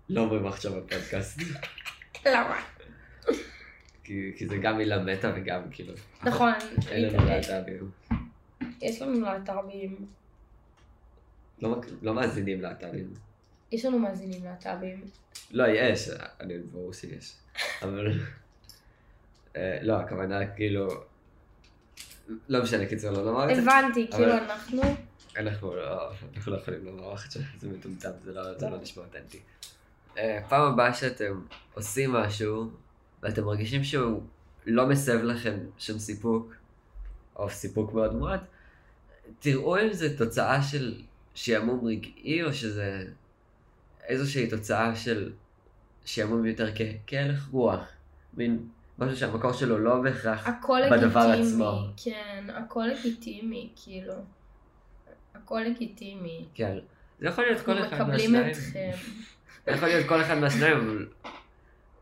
לא 0.09 0.21
אומרים 0.21 0.47
עכשיו 0.47 0.71
בפודקאסט, 0.71 1.41
למה? 2.25 2.61
כי 4.03 4.47
זה 4.49 4.57
גם 4.57 4.77
מילה 4.77 5.03
מתה 5.03 5.33
וגם 5.35 5.61
כאילו, 5.71 5.93
נכון, 6.23 6.53
אין 6.87 7.05
לנו 7.05 7.25
להט"בים. 7.25 7.91
יש 8.81 9.01
לנו 9.01 9.21
להט"בים, 9.21 10.07
לא 11.61 11.81
לא 12.01 12.13
מאזינים 12.13 12.61
להט"בים. 12.61 13.13
יש 13.71 13.85
לנו 13.85 13.99
מאזינים 13.99 14.43
להט"בים. 14.43 15.03
לא, 15.51 15.63
יש, 15.67 16.09
אני 16.39 16.57
ברור 16.57 16.93
שיש. 16.93 17.33
אבל... 17.81 18.19
אה, 19.55 19.79
לא, 19.81 19.99
הכוונה 19.99 20.47
כאילו... 20.47 20.87
לא 22.49 22.63
משנה, 22.63 22.85
קיצור, 22.85 23.11
לא 23.11 23.25
נאמר 23.25 23.51
את 23.51 23.55
זה. 23.55 23.61
הבנתי, 23.61 24.07
כאילו 24.11 24.33
אנחנו, 24.33 24.81
אנחנו 25.37 25.75
לא, 25.75 26.11
אנחנו 26.35 26.51
לא 26.51 26.57
יכולים 26.57 26.85
לומר 26.85 27.13
עכשיו, 27.13 27.41
זה 27.57 27.69
מטומטם, 27.69 28.11
זה 28.23 28.33
לא, 28.33 28.57
זה 28.57 28.69
לא 28.69 28.81
נשמע 28.81 29.03
אותנטי. 29.03 29.39
אה, 30.19 30.39
פעם 30.49 30.73
הבאה 30.73 30.93
שאתם 30.93 31.41
עושים 31.73 32.11
משהו, 32.13 32.69
ואתם 33.23 33.43
מרגישים 33.45 33.83
שהוא 33.83 34.21
לא 34.65 34.87
מסב 34.87 35.23
לכם 35.23 35.57
שום 35.77 35.99
סיפוק, 35.99 36.53
או 37.35 37.49
סיפוק 37.49 37.93
מאוד 37.93 38.15
מועט, 38.15 38.41
תראו 39.39 39.77
אם 39.81 39.93
זה 39.93 40.17
תוצאה 40.17 40.61
של 40.63 41.01
שעמום 41.33 41.85
רגעי, 41.85 42.43
או 42.43 42.53
שזה 42.53 43.05
איזושהי 44.07 44.49
תוצאה 44.49 44.95
של 44.95 45.31
שעמום 46.05 46.45
יותר 46.45 46.75
כ- 46.75 46.81
כהלך 47.07 47.47
רוח. 47.51 47.79
מין 48.33 48.67
משהו 48.99 49.17
שהמקור 49.17 49.53
שלו 49.53 49.77
לא 49.79 50.01
בהכרח 50.01 50.47
בדבר 50.91 51.27
לגיטימי. 51.27 51.47
עצמו. 51.49 51.79
כן, 52.03 52.47
הכל 52.53 52.85
לגיטימי, 52.99 53.69
כאילו. 53.83 54.13
הכל 55.35 55.61
לגיטימי. 55.67 56.45
כן. 56.53 56.77
זה 57.19 57.27
יכול 57.27 57.43
להיות 57.43 57.65
כל 57.65 57.71
אנחנו 57.71 57.95
אחד 57.97 58.03
מקבלים 58.07 58.31
מהשניים. 58.33 58.51
אתכם. 58.51 58.91
יכול 59.69 59.87
להיות 59.87 60.07
כל 60.07 60.21
אחד 60.21 60.37
מהשניים, 60.37 60.77
אבל 60.77 61.05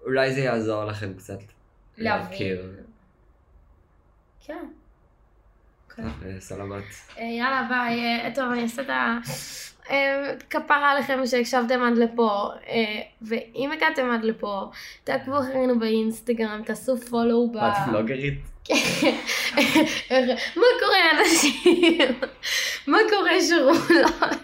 אולי 0.06 0.34
זה 0.34 0.41
יעזור 0.41 0.86
לכם 0.86 1.13
קצת 1.13 1.39
להכיר. 1.97 2.71
כן. 4.45 4.65
כן. 5.95 6.03
אה, 6.25 6.39
סלמת. 6.39 6.84
אה, 7.19 7.23
יאללה 7.23 7.67
ביי, 7.69 7.99
אה, 7.99 8.32
טוב 8.36 8.51
אני 8.51 8.63
אעשה 8.63 8.82
את 8.82 8.89
ה... 8.89 9.17
כפרה 10.49 10.91
עליכם 10.91 11.25
שהקשבתם 11.25 11.82
עד 11.84 11.97
לפה, 11.97 12.49
ואם 13.21 13.71
הגעתם 13.73 14.12
עד 14.12 14.23
לפה, 14.23 14.71
תעקבו 15.03 15.39
אחרינו 15.39 15.80
באינסטגרם, 15.80 16.62
תעשו 16.65 16.97
פולו 16.97 17.51
ב... 17.53 17.58
את 17.58 17.73
פלוגרית? 17.86 18.39
מה 20.60 20.67
קורה 20.80 21.12
אנשים? 21.19 21.97
מה 22.88 22.97
קורה 23.10 23.32
שרולות? 23.41 24.38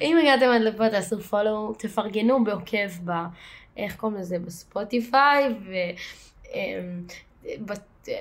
אם 0.00 0.18
הגעתם 0.18 0.46
עד 0.50 0.62
לפה 0.62 0.88
תעשו 0.88 1.20
follow, 1.20 1.74
תפרגנו 1.78 2.44
בעוקב 2.44 2.88
ב... 3.04 3.12
איך 3.76 3.96
קוראים 3.96 4.18
לזה? 4.18 4.38
בספוטיפיי, 4.38 5.54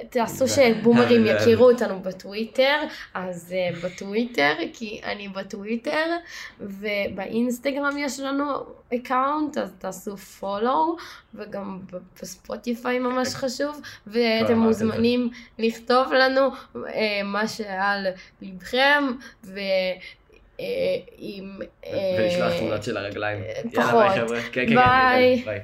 תעשו 0.10 0.48
שבומרים 0.48 1.26
יכירו 1.36 1.72
אותנו 1.72 2.00
בטוויטר, 2.00 2.84
אז 3.14 3.54
אה, 3.54 3.86
בטוויטר, 3.86 4.54
כי 4.74 5.02
אני 5.04 5.28
בטוויטר, 5.28 6.06
ובאינסטגרם 6.60 7.98
יש 7.98 8.20
לנו 8.20 8.46
account, 8.96 9.58
אז 9.58 9.74
תעשו 9.80 10.18
follow, 10.18 10.96
וגם 11.34 11.80
בספוטיפיי 12.22 13.00
ממש 13.00 13.36
חשוב, 13.36 13.82
ואתם 14.08 14.58
מוזמנים 14.58 15.30
לכתוב 15.60 16.14
לנו 16.14 16.50
אה, 16.50 16.78
מה 17.24 17.48
שעל 17.48 18.08
לבכם, 18.42 19.04
ו... 19.44 19.60
עם... 21.18 21.60
ולשלוח 22.18 22.54
תמונות 22.60 22.84
של 22.84 22.98
הרגליים. 22.98 23.44
פחות. 23.74 23.74
יאללה 23.74 24.10
ביי 24.16 24.22
חבר'ה. 24.26 24.42
כן, 24.42 24.50
כן, 24.52 24.66
כן, 24.70 24.76
ביי. 24.76 25.42
ביי. 25.46 25.60